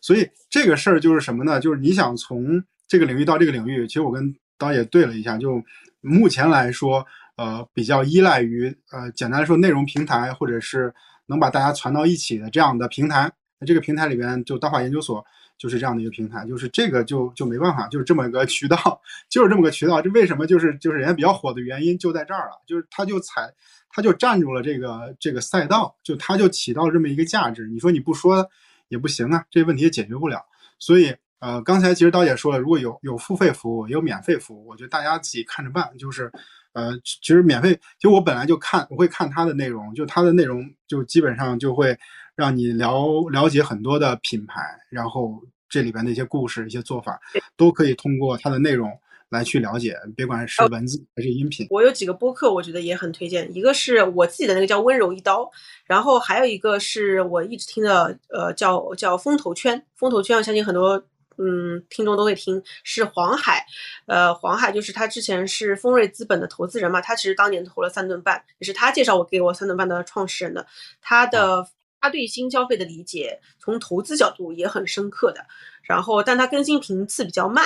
[0.00, 1.60] 所以这个事儿就是什么呢？
[1.60, 5.62] 就是你想从这个领域到这个领域，其实我跟导演对了一下，就
[6.00, 10.92] 目前来说，呃，比较依赖于呃，简单来说，内容平台或者是
[11.26, 13.30] 能把大家传到一起的这样的平台。
[13.58, 15.22] 那这个平台里边，就大话研究所
[15.58, 18.78] 就是这样的一个平台，就是这个就就没办法，就是这么一个渠道，
[19.28, 20.00] 就是这么个渠道。
[20.00, 23.52] 这为什么就是就是人家比较火的原因就在这儿了，就是他就采。
[23.90, 27.66] 他就占住了这个这个赛道，就他就起到这么一个价值。
[27.66, 28.48] 你说你不说
[28.88, 30.40] 也不行啊，这问题也解决不了。
[30.78, 35.90] 所以，呃，刚才其实刀姐说了，如果有有付费服务，也有免费服务，我觉得大家自己看着办。
[35.98, 36.30] 就是，
[36.72, 41.98] 呃，其实免费，就我本来就看，我会看它的内容，就它的内容就基本上就会
[42.34, 47.20] 让你了了解很多的品牌，然后这里边的一些故事、一些做法，
[47.56, 48.90] 都可以通过它的内容。
[49.30, 51.66] 来去了解，别管是文字还是音频。
[51.70, 53.48] 我有几个播客，我觉得也很推荐。
[53.56, 55.48] 一个是我自己的那个叫温柔一刀，
[55.84, 59.86] 然后还有一个是我一直听的，呃，叫叫风投圈。
[59.94, 61.02] 风投圈，我相信很多
[61.38, 63.64] 嗯听众都会听，是黄海。
[64.06, 70.66] 呃，黄海就是他之前是丰瑞资本的投资人嘛，他其实当年投了三顿半，也是他介绍我给我三顿半的创始人的。
[71.00, 71.64] 他的
[72.00, 75.46] 他对新消费的理解，从投资角度也很深刻的。
[75.82, 77.64] 然后，但他更新频次比较慢。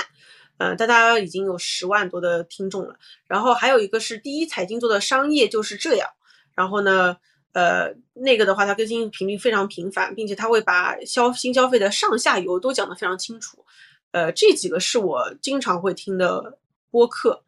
[0.59, 2.97] 嗯，大家已经有十万多的听众了。
[3.27, 6.09] 然后还有一个是第一财经做的商业就是这样。
[6.55, 7.17] 然后呢，
[7.53, 13.65] 呃，那个的话，它更新频率非常频繁，并且它会把消新消费的上下游都讲得非常清楚。
[14.13, 17.43] 呃，这几个是我经常会听的播客。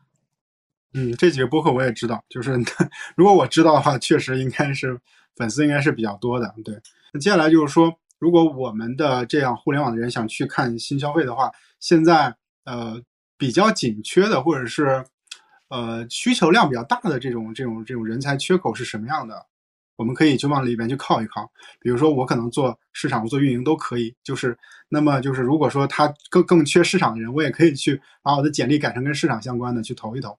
[0.92, 2.59] 嗯，这几个播客我也知道，就是
[3.14, 4.98] 如果我知道的话，确实应该是
[5.36, 6.52] 粉丝应该是比较多的。
[6.64, 6.74] 对，
[7.12, 12.34] 那接下来就是说，如果我们的这样互联网的人想去看新消费的话，现在。
[12.67, 13.01] 呃，
[13.39, 15.05] 比较紧缺的，或者是
[15.69, 19.47] 呃需求量比较大的这种这种这种人才缺口是什么样的？
[19.95, 21.51] 我们可以就往里边去靠一靠。
[21.81, 24.14] 比如说，我可能做市场、做运营都可以。
[24.23, 24.55] 就是
[24.91, 30.37] 那么就是，如果说他更更缺市场的人，我也可以去把我的简历改成跟市场相关的去投一投。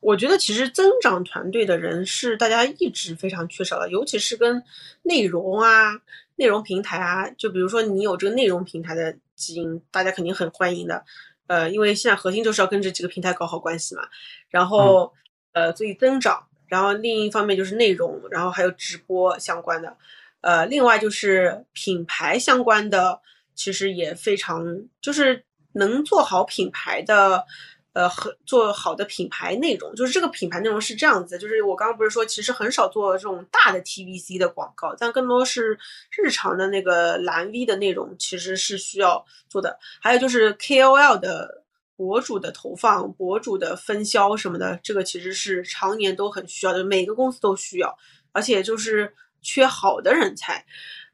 [0.00, 4.62] 我觉得其实增长团队的人是大家一直非常缺少的，尤其是跟
[5.02, 6.00] 内容啊、
[6.36, 9.18] 内容平台啊，就比如说你有这个内容平台的。
[9.34, 11.04] 基因大家肯定很欢迎的，
[11.46, 14.02] 呃，因为现在核心就是要跟这几个平台搞好关系嘛。
[14.48, 15.12] 然后，
[15.52, 19.96] 呃，所以增长，然后另一方面就是内容，然后还有直播相关的，
[20.40, 23.20] 呃，另外就是品牌相关的，
[23.54, 24.64] 其实也非常
[25.00, 27.46] 就是能做好品牌的。
[27.94, 35.78] 呃，很做好的品牌内容，就是这个品牌内容是这样子，就是我刚刚不是说，其实很少做这种大的 TVC 的广告，但更多是
[36.10, 39.78] 日常的那个蓝 V 的内容，其实是需要做的。
[40.00, 41.64] 还有就是 KOL 的
[41.94, 47.94] 博主的投放、博主的分销什么的，这个其实是常年都很需要的，每个公司都需要，
[48.32, 49.12] 而且就是
[49.42, 50.64] 缺好的人才。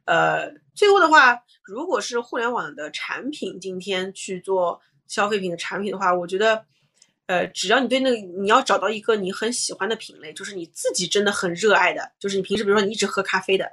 [0.05, 4.81] 呃，最后的话，如果是互联网的产品，今天去做。
[5.09, 6.65] 消费品的产品的话，我觉得，
[7.27, 13.69] 呃，只要你对那个，你要找到一个你很喜欢的品类，就是你自己真的很热爱的，就是你平时比如说你一直喝咖啡的，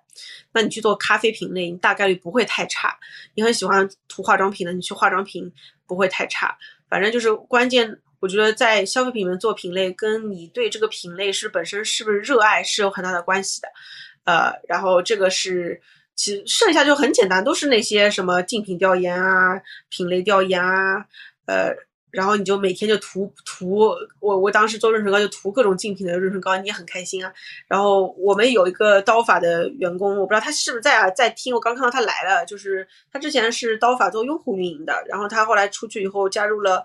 [0.53, 2.97] 那你去做咖啡品类，你大概率不会太差。
[3.35, 5.51] 你很喜欢涂化妆品的，你去化妆品
[5.85, 6.57] 不会太差。
[6.89, 13.67] 反正就是关键，我觉得在消费品里面做品类，跟你对这个品类是本身是不是热爱是有很大的关系的。
[14.23, 15.81] 呃，然后这个是。
[16.15, 21.05] 其实剩下就很简单，都是那些什么竞品调研啊、品类调研啊，
[21.45, 21.75] 呃，
[22.11, 27.33] 然后你就每天就涂涂，我我当时做润唇膏就涂各种竞品的润唇膏，你也很开心啊。
[27.67, 31.53] 然后我们有一个刀法的员工，我不知道他是不是在啊，在听。
[31.53, 36.81] 我刚看到他来了，就是他之前是刀法做用户运营的，然后他后来出去以后加入了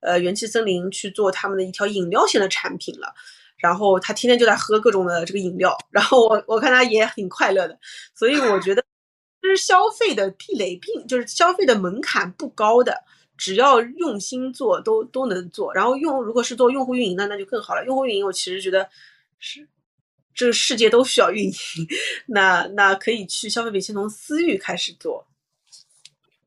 [0.00, 3.14] 呃元气森林去做他们的一条饮料线的产品了。
[3.62, 7.78] 然后他天天就在喝各种的这个饮料，然后我我看他也挺快乐的，
[8.14, 8.84] 所以我觉得
[9.40, 13.04] 就是消费的壁垒并就是消费的门槛不高的。
[13.38, 15.74] 只要用心做，都都能做。
[15.74, 17.84] 然后用，如果是做用户运营的，那就更好了。
[17.84, 18.88] 用户运营，我其实觉得
[19.40, 19.66] 是
[20.32, 21.52] 这个世界都需要运营。
[22.26, 25.26] 那那可以去消费品先从私域开始做。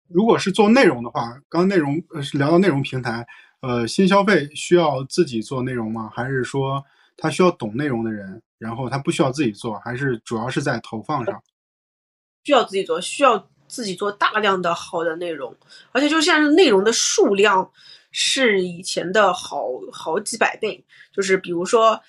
[0.08, 3.28] 如果是做内容的话，刚内容呃是聊到内容平台，
[3.62, 6.10] 呃，新消费需要自己做内容吗？
[6.14, 6.86] 还是说
[7.18, 9.80] 他需要懂内容的人，然后他不需要自己做？
[9.80, 11.42] 还是主要是在投放上？
[12.44, 13.48] 需要自己做，需要。
[13.68, 15.54] 自己做大量的好的内容，
[15.92, 17.68] 而且就现在内容的数量
[18.12, 20.86] 是以前的好好几百倍。
[21.12, 22.00] 就是比如说，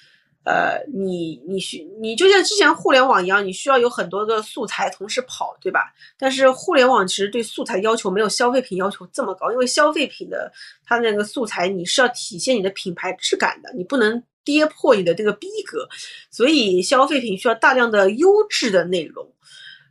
[0.45, 5.95] 呃，你你需你就像之前互联网一样，你需要有很多个素材同时跑，对吧？
[6.19, 10.53] 但是互联网其实对素材要求没有消费品要求这么高，因为消费品的
[10.85, 15.87] 它那个素材你是要体现你的品牌质感的，你不能跌破你的这个逼格，
[16.31, 19.31] 所以消费品需要大量的优质的内容。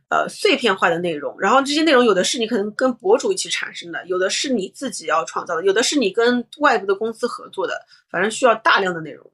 [0.08, 7.74] 呃，碎片化的内容，然后这些内容有的是你可能跟博主一起产生的，有的是你自己要创造的，有的是你跟外部的公司合作的，
[8.08, 9.28] 反正需要大量的内容。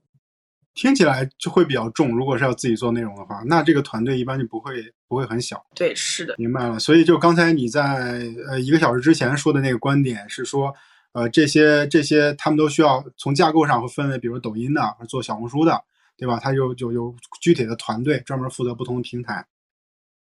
[0.74, 5.62] 听起来就会比较重，如果是要自己做内容的话，那这个团队一般就不会不会很小。
[5.74, 6.78] 对，是的，明白了。
[6.78, 10.74] 所以就刚才你在呃一个小时之前说的那个观点是说，
[11.12, 15.82] 呃这些这些他们都需要从架构上会分为，比如抖音的做小红书的，
[16.16, 16.38] 对吧？
[16.42, 19.46] 它有有有具体的团队专门负责不同的平台。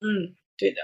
[0.01, 0.77] 嗯，对的。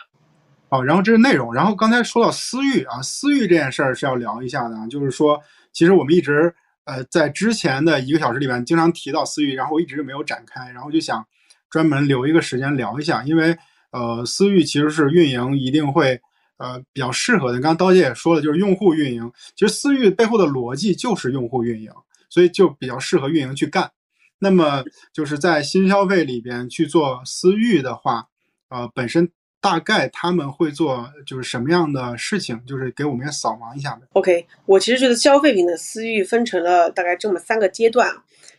[0.70, 5.40] 好，然后这是内容，然后刚才说到私域啊，私域这件事儿是要聊一下的，就是说，
[5.72, 6.52] 其实我们一直
[6.86, 11.24] 呃在之前的一个小时里边经常提到私域，然后我一直没有展开，然后就想
[11.70, 13.56] 专门留一个时间聊一下，因为
[13.92, 16.20] 呃私域其实是运营一定会
[16.64, 17.56] 呃比较适合的。
[17.56, 21.92] 刚刚刀姐也说了，就是用户运营，其实私域背后的逻辑就是用户运营，
[22.30, 23.92] 所以就比较适合运营去干。
[24.40, 24.84] 那么
[25.14, 28.30] 就是在新消费里边去做私域的话。
[28.70, 29.30] 呃，本身
[29.62, 34.08] 大概他们会做就是什么样的事情，就是给我们也扫盲一下呗。
[34.14, 38.12] OK，我其实觉得消费品的私域分成了大概这么三个阶段，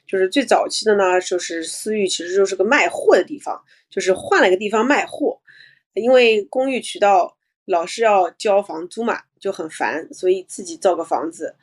[0.07, 5.40] 就是最早期的呢，就是私域其实就是个卖货的地方，就是换了个地方卖货，
[5.94, 7.36] 因为公寓渠道
[7.66, 11.54] 老是要交房租嘛，就很烦，所以自己造个房子。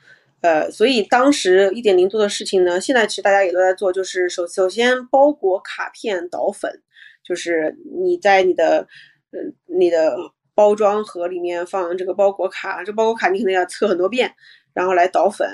[0.41, 6.81] 呃，所以当时一点零做的事情呢，现在其实大家也都在做，就是首首先包裹卡片导粉。
[7.23, 8.87] 就是你在你的，
[9.31, 10.17] 嗯，你的
[10.55, 14.33] 包装盒里面放这个包裹卡，这包裹卡你可能要测很多遍，
[14.73, 15.47] 然后来导粉，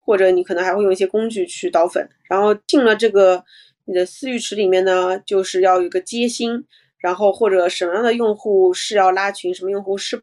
[0.00, 2.06] 或者你可能还会用一些工具去导粉。
[2.28, 3.42] 然后进了这个
[3.86, 6.64] 你的私域池里面呢，就是要有一个接心，
[7.04, 10.22] 然后或者什么样的用户是要拉群，什么用户是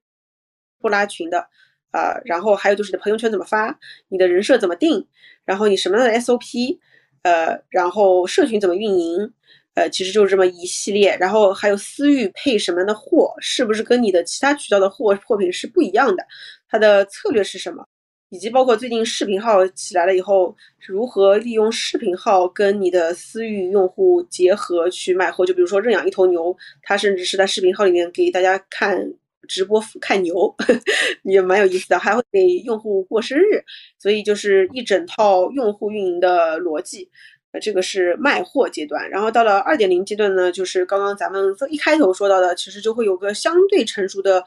[0.79, 1.47] 不拉群的
[1.91, 2.19] 啊？
[2.25, 3.77] 然后还有就是你的朋友圈怎么发，
[4.07, 5.07] 你的人设怎么定，
[5.45, 6.79] 然后你什么样的 SOP，
[7.21, 9.31] 呃，然后社群怎么运营。
[9.75, 16.25] 呃，其实就是这么一系列，然后还有私域配什么样的货，是不是跟你的其他渠道的货货品是不一样的？
[16.67, 17.85] 它的策略是什么？
[18.31, 20.55] 以及包括最近视频号起来了以后，
[20.87, 25.45] 如何利用视频号跟你的私域用户结合去卖货？
[25.45, 29.05] 就比如说认养一头牛，他甚至是在视频号里面给大家看
[29.49, 30.55] 直播看牛，
[31.23, 33.61] 也蛮有意思的，还会给用户过生日，
[33.99, 37.09] 所以就是一整套用户运营的逻辑。
[37.51, 44.41] 呃，这个是卖货阶段，然后到了二点零阶段呢，就是刚刚咱们一开头说到的，其实就会有个相对成熟的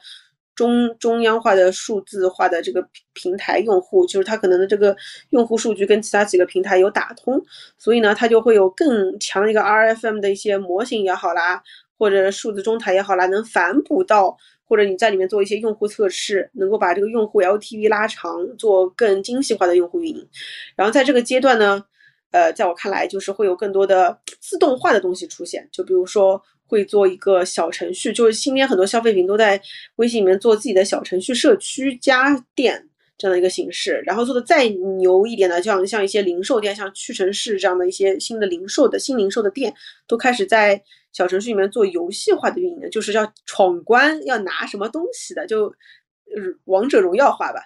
[0.55, 4.95] 中中央化的数字化的这个平台用户，就是它可能的这个
[5.29, 7.41] 用户数据跟其他几个平台有打通，
[7.77, 11.61] 所以呢，它就会有更强的一个 RFM 的一些模型也好啦，
[11.97, 20.27] 或者数字中台也好啦，能反哺到或者你在里面做一些用户测试，能够把这个用户 LTV 拉长，做更精细化的用户运营，
[20.75, 21.83] 然后在这个阶段呢。
[22.31, 29.61] 呃，在我看来，就是会有更多的自动化的东西出现，就比如说会做一个小程序，就是今天很多消费品都在
[29.97, 32.87] 微信里面做自己的小程序社区加店
[33.17, 39.73] 这样的一个形式，然后做的再牛一点的，像像一些零售店，像屈臣氏这样的一些新的零售的新零售的店，
[40.07, 40.81] 都开始在
[41.13, 45.73] 小程序里面做游戏化的运营，就是要闯关要拿什么东西的，就
[46.65, 47.59] 王者荣耀化吧，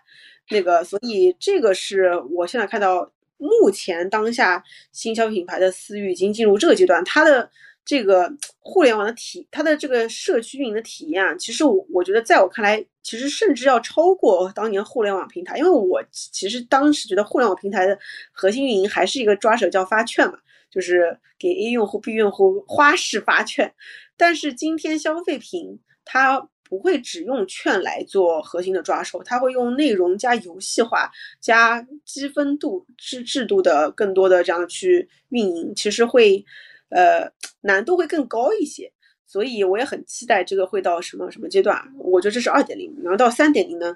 [0.49, 3.11] 那个，所以这个是我现在看到。
[3.41, 7.49] 目前当下，新消费品牌的私域已经进入这个阶段，它的
[7.89, 17.97] 这个互联网的体，它的这个社区运营的体验啊，其实我我觉得在我看来，其其实甚至要超过当年互联网平台，因为我其实当时觉得互联网平台的
[18.31, 20.37] 核心运营还是一个抓手叫发券嘛，
[20.69, 23.73] 就是给 A 用户、B 用户花式发券。
[24.15, 31.09] 但是今天消费品它不会只用券来做核心的抓手，它会用内容加游戏化
[31.41, 36.45] 加积分度制制度的更多的这样去运营，其实会
[36.89, 37.31] 呃
[37.61, 38.91] 难度会更高一些。
[39.25, 41.79] 所以我也很期待这个会到什么什么阶段。
[41.99, 43.95] 我觉得这是二点零，然后到三点零呢，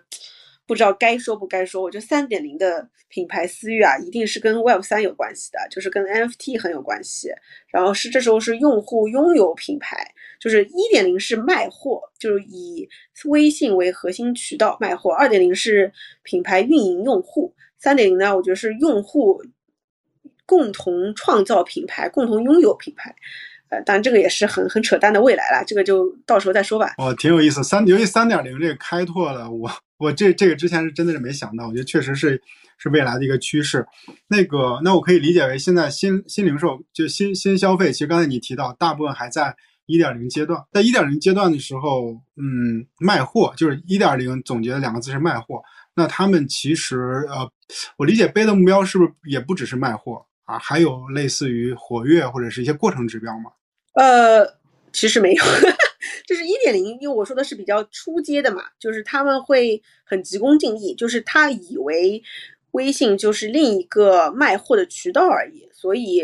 [0.68, 1.82] 不知道该说不该说。
[1.82, 7.30] 我觉得三点零的品牌私域啊，一定是跟 Web 三有关系的，就是跟 NFT 很有关系。
[7.68, 9.98] 然后是这时候是用户拥有品牌，
[10.39, 12.88] 就是一点零是卖货，就是以
[13.26, 15.91] 微信为核心渠道卖货；二点零是
[16.22, 19.44] 品牌运营用户；三点零呢，我觉得是用户
[20.46, 23.16] 共同创造品牌，共同拥有品牌。
[23.70, 26.94] 呃当然，这个也是很很扯淡的未来了，这个就到时候再说吧。
[27.00, 27.64] 哦，挺有意思。
[27.64, 32.39] 三，尤其三点零这个开拓了我，我这这个之前是真的是没想到，我觉得确实是
[32.78, 33.84] 是未来的一个趋势。
[34.28, 39.56] 那个，那我可以理解为现在新新零售就新新消费，其实刚才你提到大部分还在
[39.88, 45.64] 一点零阶段，在一点零阶段的时候，嗯，卖货就是一点零总结的两个字是卖货。
[45.96, 47.50] 那他们其实呃，
[47.98, 50.60] 我理解背的目标是不是也不只是卖货啊？
[50.60, 53.52] 还有类似于活跃或者是一些过程指标吗？
[53.96, 54.44] 呃，
[54.91, 55.44] 其实没有，
[56.28, 62.22] 就是一点零，因为我说的是比较初阶的嘛，就是他们会很急功近利，就是他以为
[62.72, 66.22] 微信就是另一个卖货的渠道而已，所以，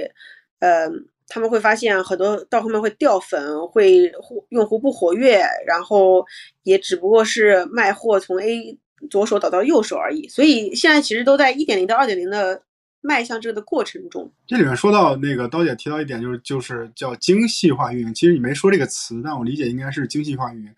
[0.60, 0.90] 呃，
[1.28, 4.12] 他们会发现很多到后面会掉粉，会
[4.50, 6.26] 用户不活跃，然后
[6.64, 8.78] 也只不过是卖货从 A
[9.12, 12.64] 左手导到右手而已，所以现在其实都在一点零到二点零的。
[13.02, 18.14] 迈向这个的过程中，这里面说到那个刀姐提到一点，就是就是叫精细化运营。
[18.14, 20.76] 其实你没说这个词，但我理解应该是精细化运营。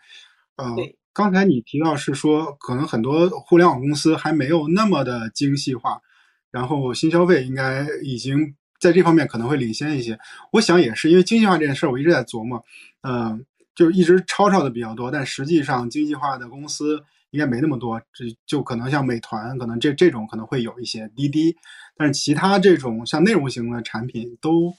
[0.58, 0.76] 呃，
[1.14, 6.00] 刚才你提到是说，可能很多互联网公司还没有那么的精细化，
[6.52, 10.20] 然后新消费应该已经在这方面可能会领先一些。
[10.52, 12.64] 我想也是，因为精细化这件事儿，我一直在琢磨，
[13.02, 13.44] 嗯，
[13.74, 17.04] 就一直吵吵的比较多，但实际上精细化的公司。
[17.32, 21.56] 应该没那么多，这就可能像美团，可能这这种可能会有一些滴滴，
[21.98, 24.72] 但是其他这种像内容型的产品都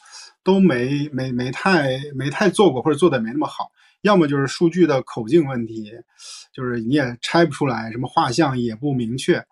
[0.45, 3.73] 都没没没太没太做过，或者做的没那么好。
[4.03, 5.91] 要么就是数据的口径问题，
[6.53, 9.45] 就是你也拆不出来，什么画像也不明确，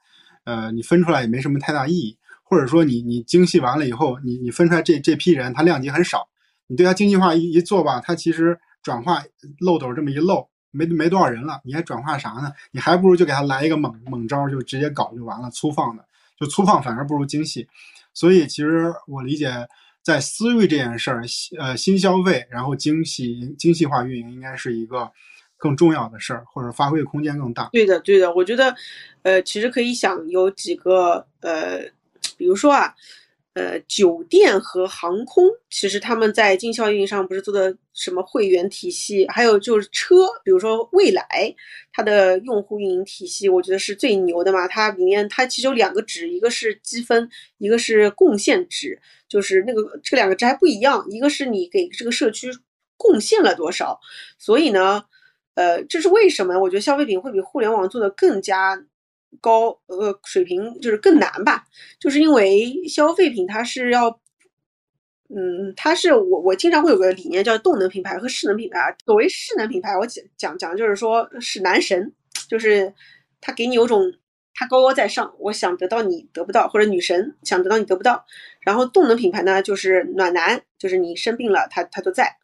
[0.45, 2.17] 呃，你分出来也没什么太大意义。
[2.43, 6.29] 或者说你你精细完了以后，你你分出来这这批人他量级很少，
[6.67, 9.23] 你对他精细化一一做吧，他其实转化
[9.61, 10.49] 漏斗这么一漏。
[10.71, 12.53] 没没多少人了，你还转化啥呢？
[12.71, 15.51] 你还不如就给他来一个猛猛招，就直接搞就完了。
[15.51, 16.05] 粗放的，
[16.39, 17.69] 就粗放反而不如精细。
[18.15, 19.69] 所以其实我理解，
[20.03, 21.23] 在私域这件事儿，
[21.59, 25.11] 呃，新消费，然后精细精细化运营应该是一个
[25.57, 27.69] 更重要的事儿，或者发挥空间更大。
[27.73, 28.75] 对的，对的，我觉得，
[29.23, 31.81] 呃，其实可以想有几个，呃，
[32.37, 32.95] 比如说啊。
[33.55, 41.53] 呃，酒店和航空，其实他们在经销运营上不是做的什么会员体系，还有就是车，比如说蔚来，
[41.93, 44.69] 它的用户运营体系，我觉得是最牛的嘛。
[44.69, 47.29] 它里面它其实有两个值，一个是积分，
[47.59, 48.97] 一个是贡献值，
[49.29, 52.49] 就是那个这两个值还不一样，一个是你给这个社区
[52.97, 53.99] 贡献了多少。
[54.39, 55.03] 所以呢，
[55.55, 56.57] 呃，这是为什么？
[56.61, 58.81] 我觉得消费品会比互联网做的更加。
[59.41, 61.65] 高呃水平就是更难吧，
[61.99, 64.21] 就是因为消费品它是要，
[65.29, 68.95] 嗯，它是我我经常会有个理念叫动能品牌和势能品牌。
[69.05, 72.13] 所谓势能品牌，我讲讲讲就是说是男神，
[72.49, 72.93] 就是
[73.41, 74.13] 他给你有种
[74.55, 78.27] 他高高在上，我想得到你得不到，或者女神想得到你得不到。
[78.61, 82.37] 然后动能品牌呢，就是暖男，就是你生病了他他都在，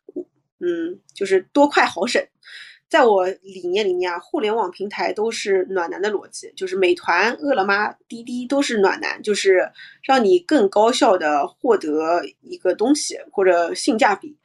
[0.61, 2.25] 嗯，就是多快好省。
[2.89, 9.69] 在我理念里面啊，互联网平台都是暖男的逻辑，就是美团、饿了么、滴滴都是暖男，就是
[10.05, 14.39] 让你更高效的获得一个东西或者性价比。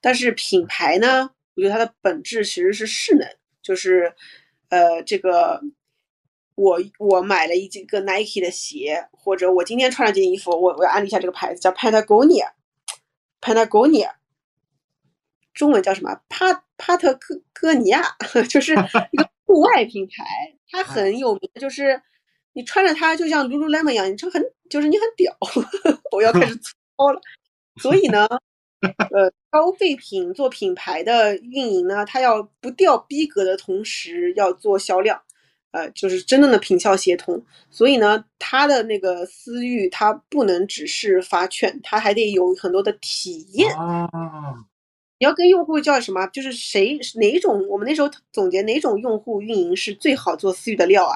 [0.00, 3.28] 但是品牌呢，我觉得它的本质其实是势能，
[3.62, 4.14] 就是
[4.70, 5.60] 呃，这个
[6.54, 14.12] 我我买了一几个 Nike 的鞋，或者我今天穿了件衣服，我我要安利一下这个牌子，叫 Patagonia，Patagonia。
[15.54, 16.18] 中文叫什么？
[16.28, 18.02] 帕帕特哥哥尼亚，
[18.48, 20.24] 就是一个户外品牌，
[20.70, 21.50] 它很有名。
[21.60, 22.00] 就是
[22.54, 25.36] 你穿着它，就像 Lululemon 一样，你就很就是你很屌。
[26.12, 27.20] 我要开始操了。
[27.80, 28.26] 所以呢，
[28.80, 35.22] 呃，消费品做品牌的运营呢，它要不掉逼格的同时要做销量，
[35.70, 37.42] 呃，就是真正的品效协同。
[37.70, 43.74] 所以呢，它的那个私域，它不能只是发券，它还得有很多的体验。
[45.22, 46.26] 你要跟用户叫什么？
[46.32, 47.64] 就是谁哪种？
[47.68, 51.14] 我们那时候总结哪种用户运营是最好做私域的料啊？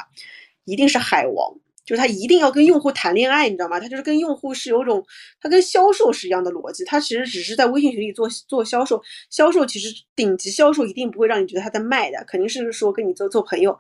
[0.65, 1.53] 一定是海王。
[1.85, 3.81] 就是他一定要跟用户谈恋爱，你知道吗？
[3.81, 5.05] 他就是跟用户是有种，
[5.41, 6.85] 他跟销售是一样的逻辑。
[6.85, 13.77] 他其实只是在微信群里做做销售，销售其实顶级销售一定不会让你觉得他在卖的，肯定是说跟你做做朋友，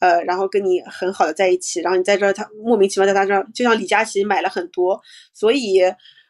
[0.00, 5.00] 呃，然后跟你很好的在一起，然后你在这儿他莫名其妙在他这儿，就像李佳琦买了很多，
[5.32, 5.80] 所以，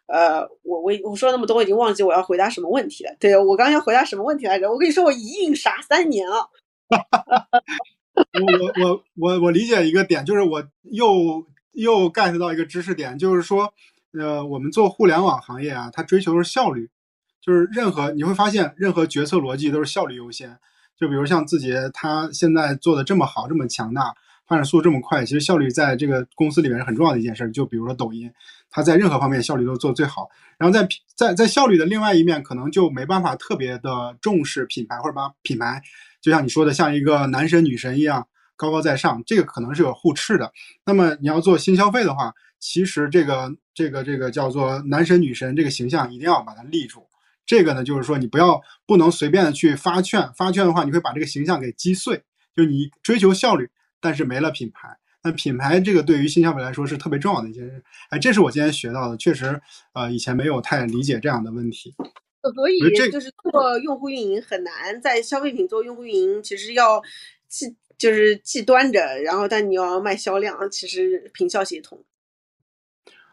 [0.09, 3.15] 呃，我我我说那么多，我已经忘记我要回答什么问题了。
[3.21, 4.71] 对我刚要回答什么问题来着？
[4.71, 6.49] 我跟你说，我一印傻三年啊。
[8.19, 13.73] 我我我我理解一个点，就是我又又 get 到一个知识点，就是说，
[14.19, 16.91] 呃，我们做互联网行业啊，它追求是效率，
[17.41, 20.59] 就是任何你会发现，任何决策逻辑都是效率优先。
[20.99, 24.15] 就比如像字节，它现在做的这么好，这么强大，
[24.49, 27.49] 发展速度这么快，其实效率在这个公司里面是很重要的一件事。
[27.51, 28.33] 就比如说抖音，
[28.71, 30.29] 它在任何方面效率都做最好。
[30.57, 35.83] 然后在在在效率的另外一面，可能就没办法特别的重视品牌，或者把品牌。
[36.23, 38.27] 就像你说的，像一个男神女神一样
[38.57, 40.51] 高高在上，这个可能是有互斥的。
[40.87, 47.07] 那么你要做新消费的话，其实这个这个这个叫做男神女神这个形象一定要把它立住。
[47.45, 52.23] 这个呢，就是说你不要不能随便的去发券，发券的话你会把这个形象给击碎。
[52.57, 53.71] 就你追求效率，
[54.01, 54.89] 但是没了品牌。
[55.23, 57.83] 那品牌这个对于新消费来说是特别重要的一件事。
[58.11, 59.61] 哎，这是我今天学到的，确实，
[59.93, 61.95] 呃，以前没有太理解这样的问题。
[62.55, 62.79] 所以
[63.11, 67.03] 就是做用户运营很难，在消费品做用户运营，其实要
[67.49, 67.67] 既
[67.99, 72.03] 就是既端着，然后但你要卖销量，其实品效协同。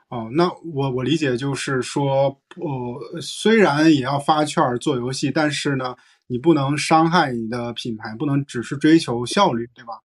[0.09, 5.95] 哦，那我我理解就是说，呃，虽然也要发券做游戏，但是呢，
[6.27, 9.99] 你不能伤害你的品牌，不能只是追求效率，对吧？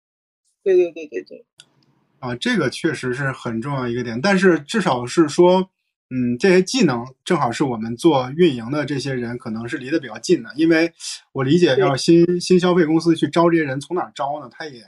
[0.74, 1.44] 对对对对对。
[2.18, 5.70] 啊，这个确实是很重要一个点，但是至少是说。
[6.10, 10.90] 嗯，这些技能正好是我们做运营的这些人可能是离得比较近的，因为
[11.32, 14.48] 我理解要新新消费公司去招这些人，从哪招呢？
[14.50, 14.82] 他也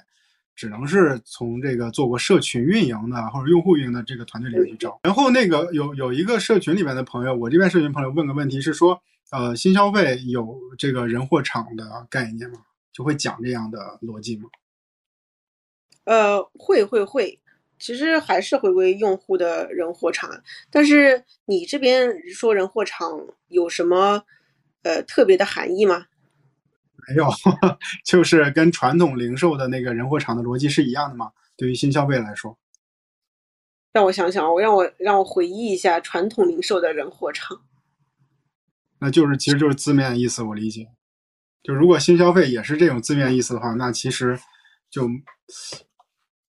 [0.57, 4.99] 只能是从这个做过社群运营的或者用户运营的这个团队里面去招。
[5.03, 8.99] 然后那个有有一个社群里面的朋友，我这边社群朋友问个问题是说，
[9.31, 12.61] 呃，新消费有这个人货场的概念吗？
[12.95, 14.45] 就会讲这样的逻辑吗？
[16.05, 17.41] 呃，会会会。
[17.79, 20.31] 其实还是回归用户的人货场，
[20.71, 24.23] 但是你这边说人货场有什么
[24.83, 26.05] 呃特别的含义吗？
[27.09, 27.27] 没有，
[28.05, 31.33] 就是跟传统零售的那个人货场的逻辑是一样的嘛。
[31.57, 32.59] 对于新消费来说，
[33.95, 37.63] 让我想想，我让我让我回忆一下传统零售的人货场，
[38.99, 40.89] 那就是其实就是字面意思，我理解。
[41.63, 44.39] 就如果新消费也是这种字面意思的话，那其实
[44.91, 45.09] 就。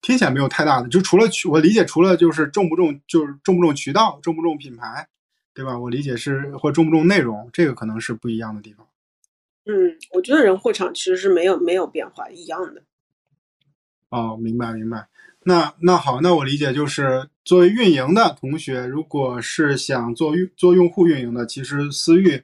[0.01, 5.07] 听起来没有太大的，就除了渠我理解，除了就是重不重，就是重不重渠道，重不重品牌，
[5.53, 5.77] 对吧？
[5.77, 8.87] 我理解是或重不重内容，这个可能是不一样的地方。
[9.65, 12.81] 嗯，我觉得人货场其实是没有没有变化，一样的。
[14.09, 15.07] 哦，明白明白。
[15.43, 22.43] 那那好，那我理解就是作为运营的同学，如果是想做用做用户运营的，其实私域，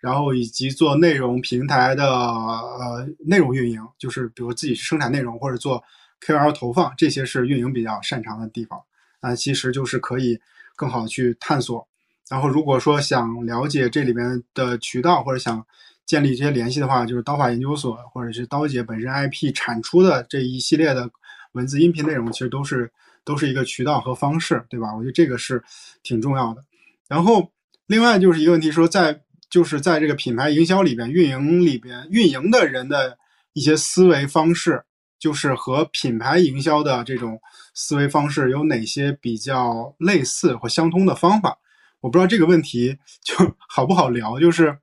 [0.00, 5.84] 然后以及做内容平台的呃内容运营，就是比如自己生产内容或者做。
[6.20, 8.80] KOL 投放这些是运营比较擅长的地方，
[9.20, 10.38] 那其实就是可以
[10.76, 11.86] 更好去探索。
[12.28, 15.66] 然后如果说想了解这里边的渠道或者想
[16.06, 21.10] 建立这些联系的话，就是刀法研究所或者是刀姐本身 IP 产出的这一系列的
[21.52, 22.90] 文字音频内容，其实都是
[23.24, 24.94] 都是一个渠道和方式，对吧？
[24.94, 25.62] 我觉得这个是
[26.02, 26.64] 挺重要的。
[27.08, 27.52] 然后
[27.86, 33.18] 另外就是一个问题，说在就是在这个品牌营销里边、运营里边，运营的人的
[33.52, 34.84] 一些思维方式。
[35.24, 37.40] 就是和品牌营销的这种
[37.72, 41.56] 思维方式有哪些比较类似或相通的方法？
[42.00, 43.34] 我不知道这个问题就
[43.66, 44.38] 好不好聊。
[44.38, 44.76] 就是，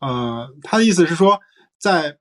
[0.00, 1.38] 呃，他的意思是说，
[1.76, 2.16] 在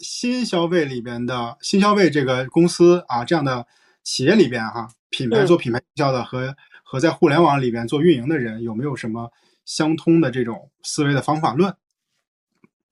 [0.00, 3.64] 新消费里边的新消费这个公司啊这样的
[4.02, 9.30] 企业里边哈，品牌做品牌营销的和和在互联网里边做运营的人有没有什么
[9.64, 11.72] 相通的这种思维的方法论？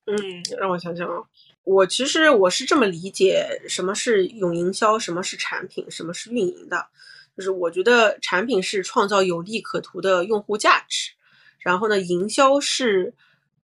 [0.06, 0.14] 嗯，
[0.60, 1.24] 让我想想啊。
[1.64, 6.88] 我其实我是这么理解，什么是用营销，什么是产品，什么是运营的。
[7.36, 11.12] 就是我觉得产品是创造有利可图的用户价值，
[11.60, 13.14] 然后呢，营销是，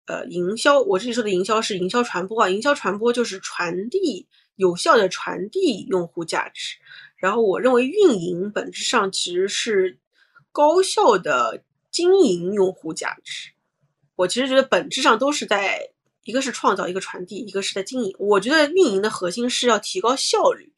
[0.06, 6.76] 呃，营销我这里说的营销是营销传播啊，营销传播就是传递有效的传递用户价值。
[7.16, 9.98] 然后我认为运营本质上其实是
[10.50, 13.50] 高效的经营用户价值。
[14.16, 15.91] 我其实觉得本质上都是在。
[16.24, 18.14] 一个是创造，一个传递，一个是在经营。
[18.18, 20.72] 我觉得运营的核心是要提高效率，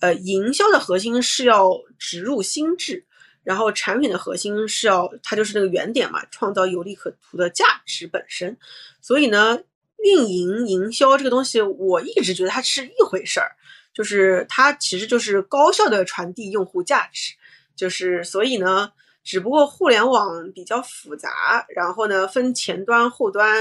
[0.00, 3.04] 呃，营销的核心是要植入心智。
[3.44, 8.56] 然后产品的核心是要它就是那个原点嘛，创造有利可图的价值本身。
[9.00, 9.60] 所以呢，
[10.02, 13.52] 运营营销这个东西，我一直觉得它是一回事儿，
[13.94, 17.34] 就是它其实就是高效的传递用户价值。
[17.76, 18.90] 就是所以呢，
[19.26, 23.60] 只不过互联网比较复杂，然后呢分前端、后端、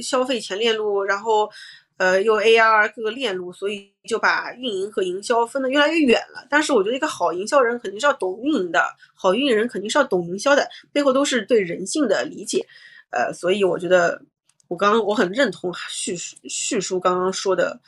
[0.00, 1.50] 消费前链路，然后。
[1.98, 6.46] 呃，又 AR 各个链路，所以就把运营和营销分得越来越远了。
[6.50, 8.84] 但是我觉得一个好营销人肯定是要懂运营的，
[9.14, 12.66] 好运营人肯定是要懂营销的，背后都是对人性的理解。
[13.08, 14.20] 呃，所以我觉得
[14.68, 16.14] 我刚我很认同叙
[16.44, 17.80] 叙述刚刚说的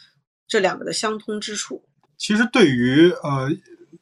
[0.46, 1.84] 这两个的相通之处。
[2.16, 3.50] 其实对于呃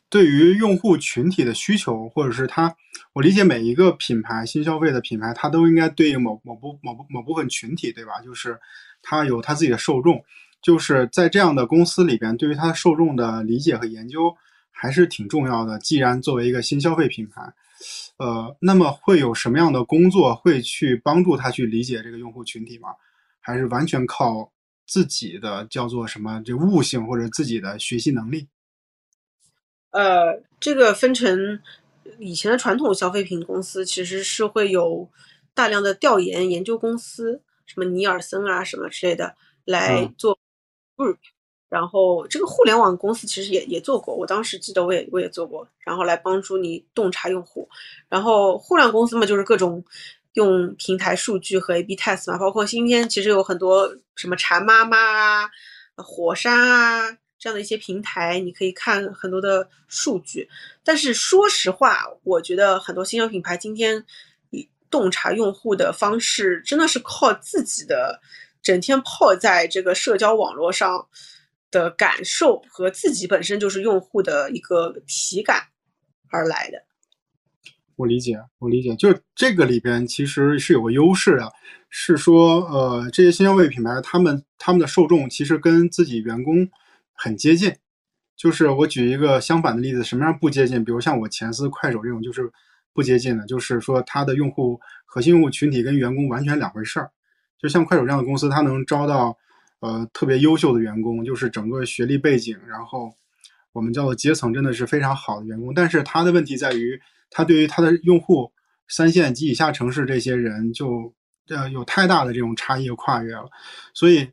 [0.09, 2.73] 对于用户群体的需求，或者是他，
[3.17, 8.21] 我理解每一个品牌新消费的品牌，它都应该对应某某部某部某部分群体，对吧？
[8.21, 8.61] 就是。
[9.09, 10.25] 他有他自己的受众，
[10.61, 14.37] 就是在这样的公司里边，对于他受众的理解和研究
[14.73, 15.79] 还是挺重要的。
[15.79, 17.41] 既然作为一个新消费品牌，
[18.17, 22.89] 呃，那么会有什么样的工作会去帮助他去理解这个用户群体吗？
[23.39, 24.51] 还是完全靠
[24.89, 28.49] 自己的叫做什么这悟性或者自己的学习能力？
[29.91, 31.61] 呃，这个分成
[32.19, 35.09] 以前的传统消费品公司其实是会有
[35.55, 37.43] 大量的调研研究公司。
[37.67, 39.35] 什么尼尔森啊，什么之类的
[39.65, 40.39] 来做
[40.97, 41.17] group，
[41.69, 47.69] 然后这个互联网公司其实也也做过，我当时记得我也我也做过，然后来帮助你洞察用户。
[48.09, 49.85] 然后互联网公司嘛，就是各种
[50.35, 55.51] 用平台数据和 A/B test 嘛，包括今天其实有很多什么馋妈妈啊、
[55.97, 60.49] 火山啊这样的一些平台，你可以看很多的数据。
[60.83, 64.05] 但是说实话，我觉得很多新兴品牌今天。
[64.89, 68.21] 洞察用户的方式真的是靠自己的
[68.63, 71.09] 整天泡在这个社交网络上
[71.73, 75.61] 的感受和自己本身就是用户的一个体感
[76.31, 76.85] 而来的。
[77.97, 81.53] 我理解，我理解，就是这个里边其实是有个优势的，
[81.91, 86.67] 是说呃这些新消费品牌他们他们的受众其实跟自己员工
[87.17, 87.75] 很接近。
[88.37, 90.85] 就是我举一个相反的例子，什么样不接近？
[90.85, 92.53] 比如像我前司、快手这种，就是。
[92.97, 97.11] 不接近的，就是说它的用户核心用户群体跟员工完全两回事儿。
[97.59, 99.37] 就像快手这样的公司，它能招到
[99.81, 103.13] 呃特别优秀的员工，就是整个学历背景，然后
[103.73, 105.75] 我们叫做阶层真的是非常好的员工。
[105.75, 106.99] 但是它的问题在于，
[107.29, 108.51] 它对于它的用户
[108.89, 111.13] 三线及以下城市这些人就
[111.49, 113.51] 呃有太大的这种差异和跨越了。
[113.93, 114.27] 所以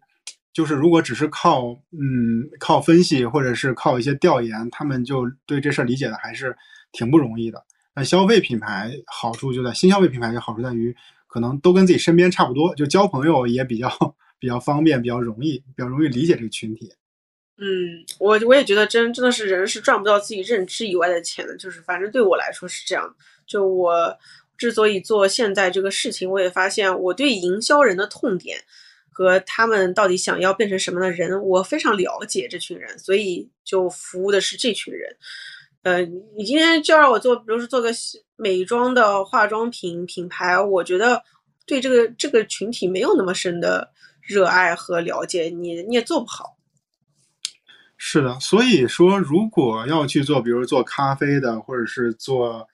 [0.54, 6.56] 就是如果只是靠嗯靠分析或者是靠一些调研，他们就对这事儿理解的还是
[6.92, 7.64] 挺不容易的。
[7.96, 10.96] 那消费品牌好处就在新消费品牌的好处在于，
[11.28, 13.90] 可能都跟自己身边差不多，就交朋友也比较
[14.40, 16.92] 比较方便，比较容易，比较容易理解这个群体。
[17.58, 23.16] 嗯，我我也觉得真真的是人是赚不到自己认知以外的钱的，就是反正对我来说是这样。
[23.46, 24.18] 就我
[24.58, 28.58] 之所以做现在这个事情，我也发现我对营销人的痛点
[29.14, 35.15] 和他们到底想要变成什么的人，我非常了解这群人，所以就服务的是这群人。
[35.84, 36.02] 呃，
[36.35, 37.91] 你今天就让我做，比如说做个
[38.35, 41.22] 美妆的化妆品品牌，我觉得
[41.65, 43.91] 对这个这个群体没有那么深的
[44.22, 46.57] 热爱和了解，你你也做不好。
[47.98, 52.68] 是的，所以说如果要去做，比如做咖啡的，或者是做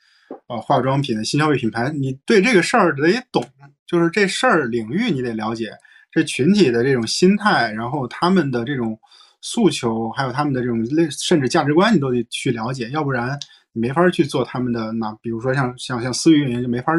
[0.48, 3.44] 呃化妆品的新消费品牌，你对这个事儿得懂，
[3.86, 5.72] 就是这事儿领域你得了解，
[6.11, 8.99] 这群体的这种心态，然后他们的这种。
[9.41, 13.40] 诉求还有他们的这种类甚至价值观，你都得去了解，要不然
[13.72, 16.91] 你没法去做他们的那，比如说像像像私域运营就没法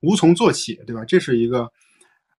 [0.00, 1.04] 无从做起，对吧？
[1.04, 1.70] 这是一个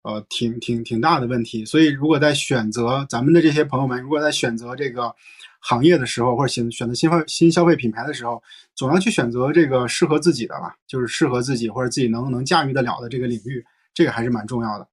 [0.02, 1.64] 呃挺挺挺大的问题。
[1.64, 5.16] 所以如果在选择咱们的这些朋友们，如果在选择这个
[5.62, 8.44] 行业的时候，或者选选择新新消费品牌的时候，
[8.76, 14.86] 总要去选择这个适合自己的吧，就是适合自己或者自己能能驾驭得了的这个领域，这个还是蛮重要的。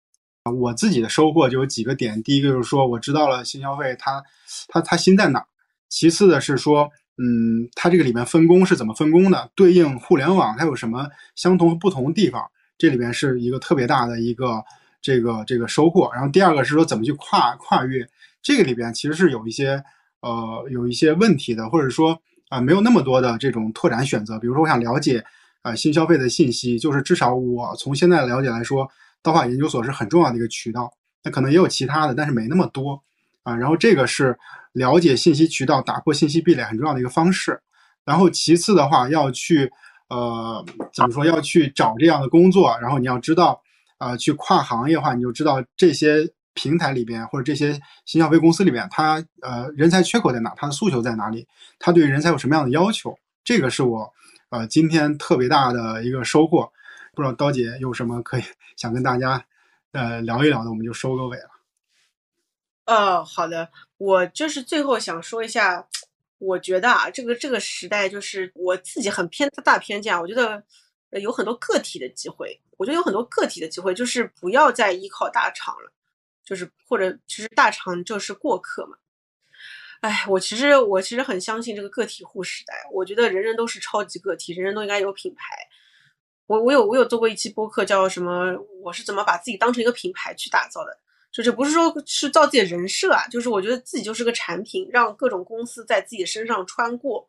[0.45, 2.21] 啊，我自己的收获就有几个点。
[2.23, 4.23] 第一个就是说，我知道了新消费它，
[4.69, 5.47] 它它新在哪儿。
[5.89, 9.51] 其次的是说，嗯，它这个里面分工是怎么分工的？
[9.55, 11.07] 对应互联网它有什么
[11.37, 12.43] 相同和不同的地方？
[12.77, 14.61] 这里边是一个特别大的一个
[15.01, 16.11] 这个这个收获。
[16.13, 18.05] 然后第二个是说怎么去跨跨越，
[18.43, 19.81] 这个里边其实是有一些
[20.23, 24.41] 呃有一些问题的，或者说啊没有那么多的这种拓展选择。
[24.41, 25.25] 比如说我想了解
[25.61, 28.91] 啊新消费的信息，就是至少我从现在了解来说。
[29.23, 30.93] 刀法研究所是很重要的一个渠道，
[31.23, 33.01] 那可能也有其他的，但是没那么多
[33.45, 33.55] 啊。
[33.55, 34.37] 然后这个是
[34.73, 37.61] 了解信息渠道、打破信息壁垒很重要的一个方式。
[38.05, 39.71] 然后其次的话，要去
[40.09, 41.25] 呃怎么说？
[41.25, 43.63] 要去找这样的工作，然后你要知道
[43.99, 50.53] 啊，去跨行业的话，你就知道这些平台里边或者这些新消费公司里边，它呃人才缺口在哪？
[50.57, 51.47] 它的诉求在哪里？
[51.79, 53.17] 它对人才有什么样的要求？
[53.45, 54.13] 这个是我
[54.51, 56.73] 呃今天特别大的一个收获。
[57.15, 58.43] 不知道刀姐有什么可以
[58.75, 59.45] 想跟大家
[59.93, 61.51] 呃聊一聊的，我们就收个尾了。
[62.87, 65.87] 哦，好的，我就是最后想说一下，
[66.39, 70.65] 我觉得啊，这个这个时代就是我自己很偏大偏见，我觉得
[71.21, 75.93] 有很多个体的机会，我觉得有很多个体的机会，就是不要再依靠大厂了，
[76.43, 78.97] 就是或者其实大厂就是过客嘛。
[80.01, 85.45] 哎，我其实我其实很相信这个个体户时代，我觉得人人都是超级个体，人人都应该有品牌。
[86.53, 88.55] 我我有我有做过一期播客，叫什么？
[88.83, 90.95] 我是怎么把自己当成一个品牌去打造的？
[91.33, 97.27] 就是不是说是造自己的人设啊，就是我觉得自己就是个产品，让各种公司在自己身上穿过，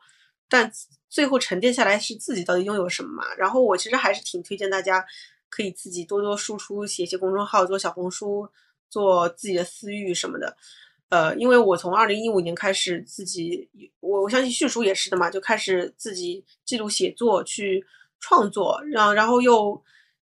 [0.50, 0.70] 但
[1.10, 3.24] 最后沉淀下来是自己到底拥有什么嘛？
[3.38, 5.06] 然后我其实还是挺推荐大家
[5.50, 8.50] 可以自己多多输出，写写公众号，做小红书，
[8.90, 10.58] 做自己的私域什么的。
[11.08, 13.70] 呃，因为我从二零一五年开始自己，
[14.02, 17.86] 我我相信旭叔也是的嘛，就开始自己记录写作去。
[18.24, 19.84] 创作，然然后又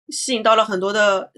[0.09, 1.33] 吸引到了很多的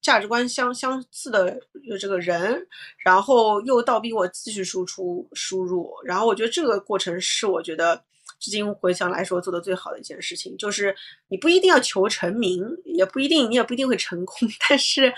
[0.00, 1.58] 价值观相相似的
[1.98, 2.64] 这个人，
[3.04, 8.00] 然后又倒逼我继续输出输入，然后我觉得这个过程是我觉得
[8.38, 10.94] 至今回想来说做的最好的一件事情，就是
[11.26, 15.12] 你不一定要求成名，也不一定你也不一定会成功， 但是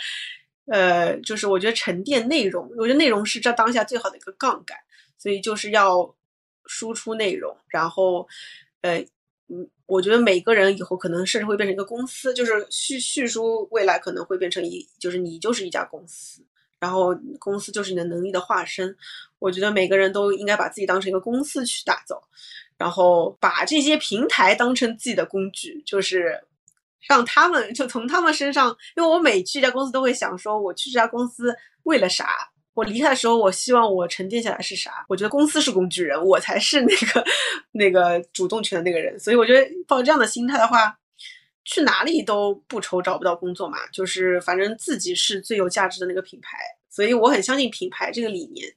[0.73, 4.78] 呃，就是我觉得沉淀内容，我觉得内容是这当下最好的一个杠杆，
[5.19, 6.15] 所以就是要
[6.65, 8.27] 输出内容，然后
[8.81, 9.05] 呃。
[9.49, 16.42] 嗯，我觉得每个人以后可能甚至会变成一个公司，就是叙叙述未来可能会变成一，就是你就是一家公司，
[16.80, 18.96] 然后公司就是你的能力的化身。
[19.38, 22.20] 我觉得每个人都应该把自己当成一个公司去打造，
[22.76, 26.42] 然后把这些平台当成自己的工具，就是
[27.06, 31.54] 让他们就从他们身上，因为我每去一家公司都会想说，我去这家公司
[31.84, 32.50] 为了啥。
[32.77, 35.07] 我离开的时候，我希望我沉淀下来是啥？
[35.09, 37.24] 我觉得公司是工具人，我才是那个
[37.73, 39.19] 那个主动权的那个人。
[39.19, 40.98] 所以我觉得抱这样的心态的话，
[41.65, 43.78] 去哪里都不愁找不到工作嘛。
[43.90, 46.59] 就是反正自己是最有价值的那个品牌，
[46.90, 48.69] 所以我很相信品牌这个理念。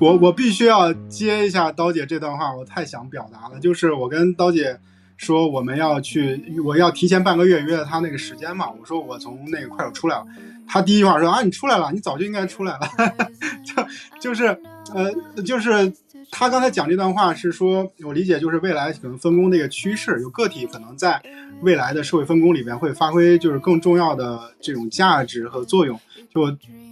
[0.00, 3.60] 我我必须要接一下刀姐这段话，我太想表达了。
[3.60, 4.80] 就是我跟刀姐
[5.16, 8.68] 说我们要去，我要提前半个月约了她那个时间嘛。
[8.68, 10.26] 我说我从那个快手出来了。
[10.72, 12.88] 他第一句话说啊，你出来了，你早就应该出来了，
[13.62, 13.84] 就
[14.18, 14.46] 就是
[14.94, 15.12] 呃，
[15.42, 15.92] 就是
[16.30, 21.20] 他刚才讲这段话是说，我理解就是未来可能分工的一个趋势，有个体可能在
[21.60, 26.00] 未来的社会分工里边会发挥就是更重要的这种价值和作用。
[26.34, 26.46] 就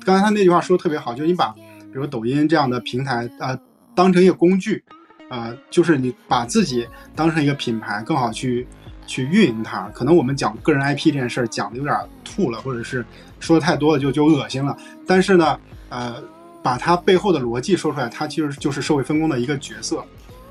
[0.04, 3.58] 刚才他那句话说的特别好，就是你把比如抖音这样的平台啊
[3.94, 4.84] 当成一个工具，
[5.30, 6.86] 啊，就是你把自己
[7.16, 8.66] 当成一个品牌，更好去
[9.10, 9.88] 去运营它。
[9.94, 13.04] 可能我们讲个人 IP 这件事儿讲的有点吐了，或者是。
[13.40, 14.76] 说的太多了就就恶心了，
[15.06, 15.58] 但是呢，
[15.88, 16.22] 呃，
[16.62, 20.04] 把它背后的逻辑说出来，它其实就是社会分工的一个角色。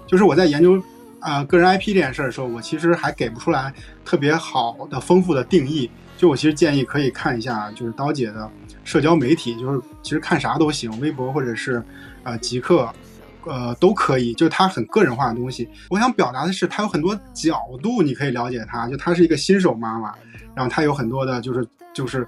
[0.07, 0.81] 就是我在研究
[1.19, 3.71] 啊个人 IP 这件事的时候，我其实还给不出来
[4.03, 5.87] 特别好的丰富的定义。
[6.17, 8.49] 就我其实建议可以看一下，就是刀姐的
[8.83, 11.83] 社交媒体，就是其实看啥都行，微博或者是
[12.23, 12.91] 呃极客，
[13.45, 14.33] 呃都可以。
[14.33, 15.69] 就是它很个人化的东西。
[15.89, 18.87] 我想表达的是，它有很多角度，你可以了解它。
[18.87, 20.13] 就她是一个新手妈妈，
[20.55, 22.27] 然后她有很多的，就是就是。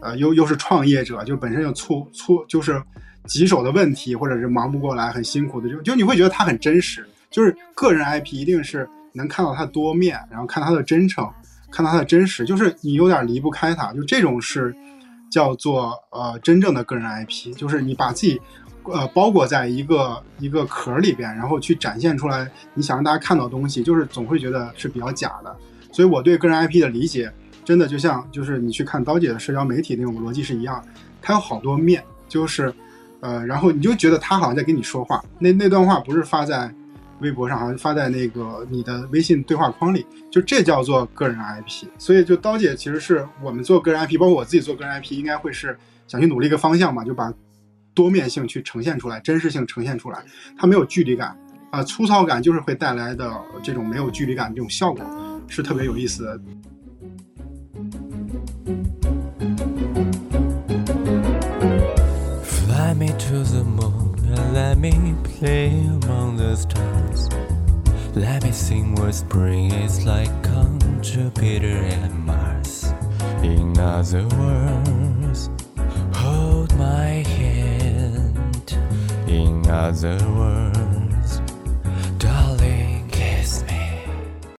[0.00, 2.80] 呃，又又是创业者，就本身有错错，就是
[3.26, 7.04] 棘手的问题，或者是忙不过来，很辛苦的，就就你会觉得他很真实。
[7.32, 11.28] 就是个人 IP 一定是能看到他多面，然后看他的真诚，
[11.72, 14.72] 看到他的真实，就是你有点离不开他，就这种是
[15.28, 18.40] 叫做呃真正的个人 IP，就是你把自己
[18.92, 25.56] 呃包裹在一个一个壳里边，然后去展现出来你想让大家看到东西，就是总会觉得是比较假的。
[25.92, 27.32] 所以我对个人 IP 的理解。
[27.64, 30.82] 真的就像就是你去看刀姐的社交媒体那种逻辑是一样，
[31.20, 32.72] 它有好多面，就是，
[33.20, 36.74] 呃，然后你就觉得他好像在跟你说话，那那段话不是发在
[37.20, 41.84] 微博上，好像发在那个你的微信对话框里，就这叫做个人 IP。
[41.98, 47.30] 所以就刀姐其实是我们做个人 IP，包括我自己做个人 IP，应该会是想去努力一个方向嘛，就把
[47.98, 50.22] 多面性去呈现出来，真实性呈现出来，
[50.56, 51.36] 它没有距离感
[51.72, 53.28] 啊，粗糙感就是会带来的
[53.60, 55.04] 这种没有距离感这种效果，
[55.48, 56.40] 是特别有意思的。
[62.44, 67.28] Fly me to the moon and let me play among the stars.
[68.14, 72.94] Let me sing what spring is like on Jupiter and Mars.
[73.42, 75.50] In other words,
[76.14, 77.27] hold my hand.
[79.28, 80.77] In other words,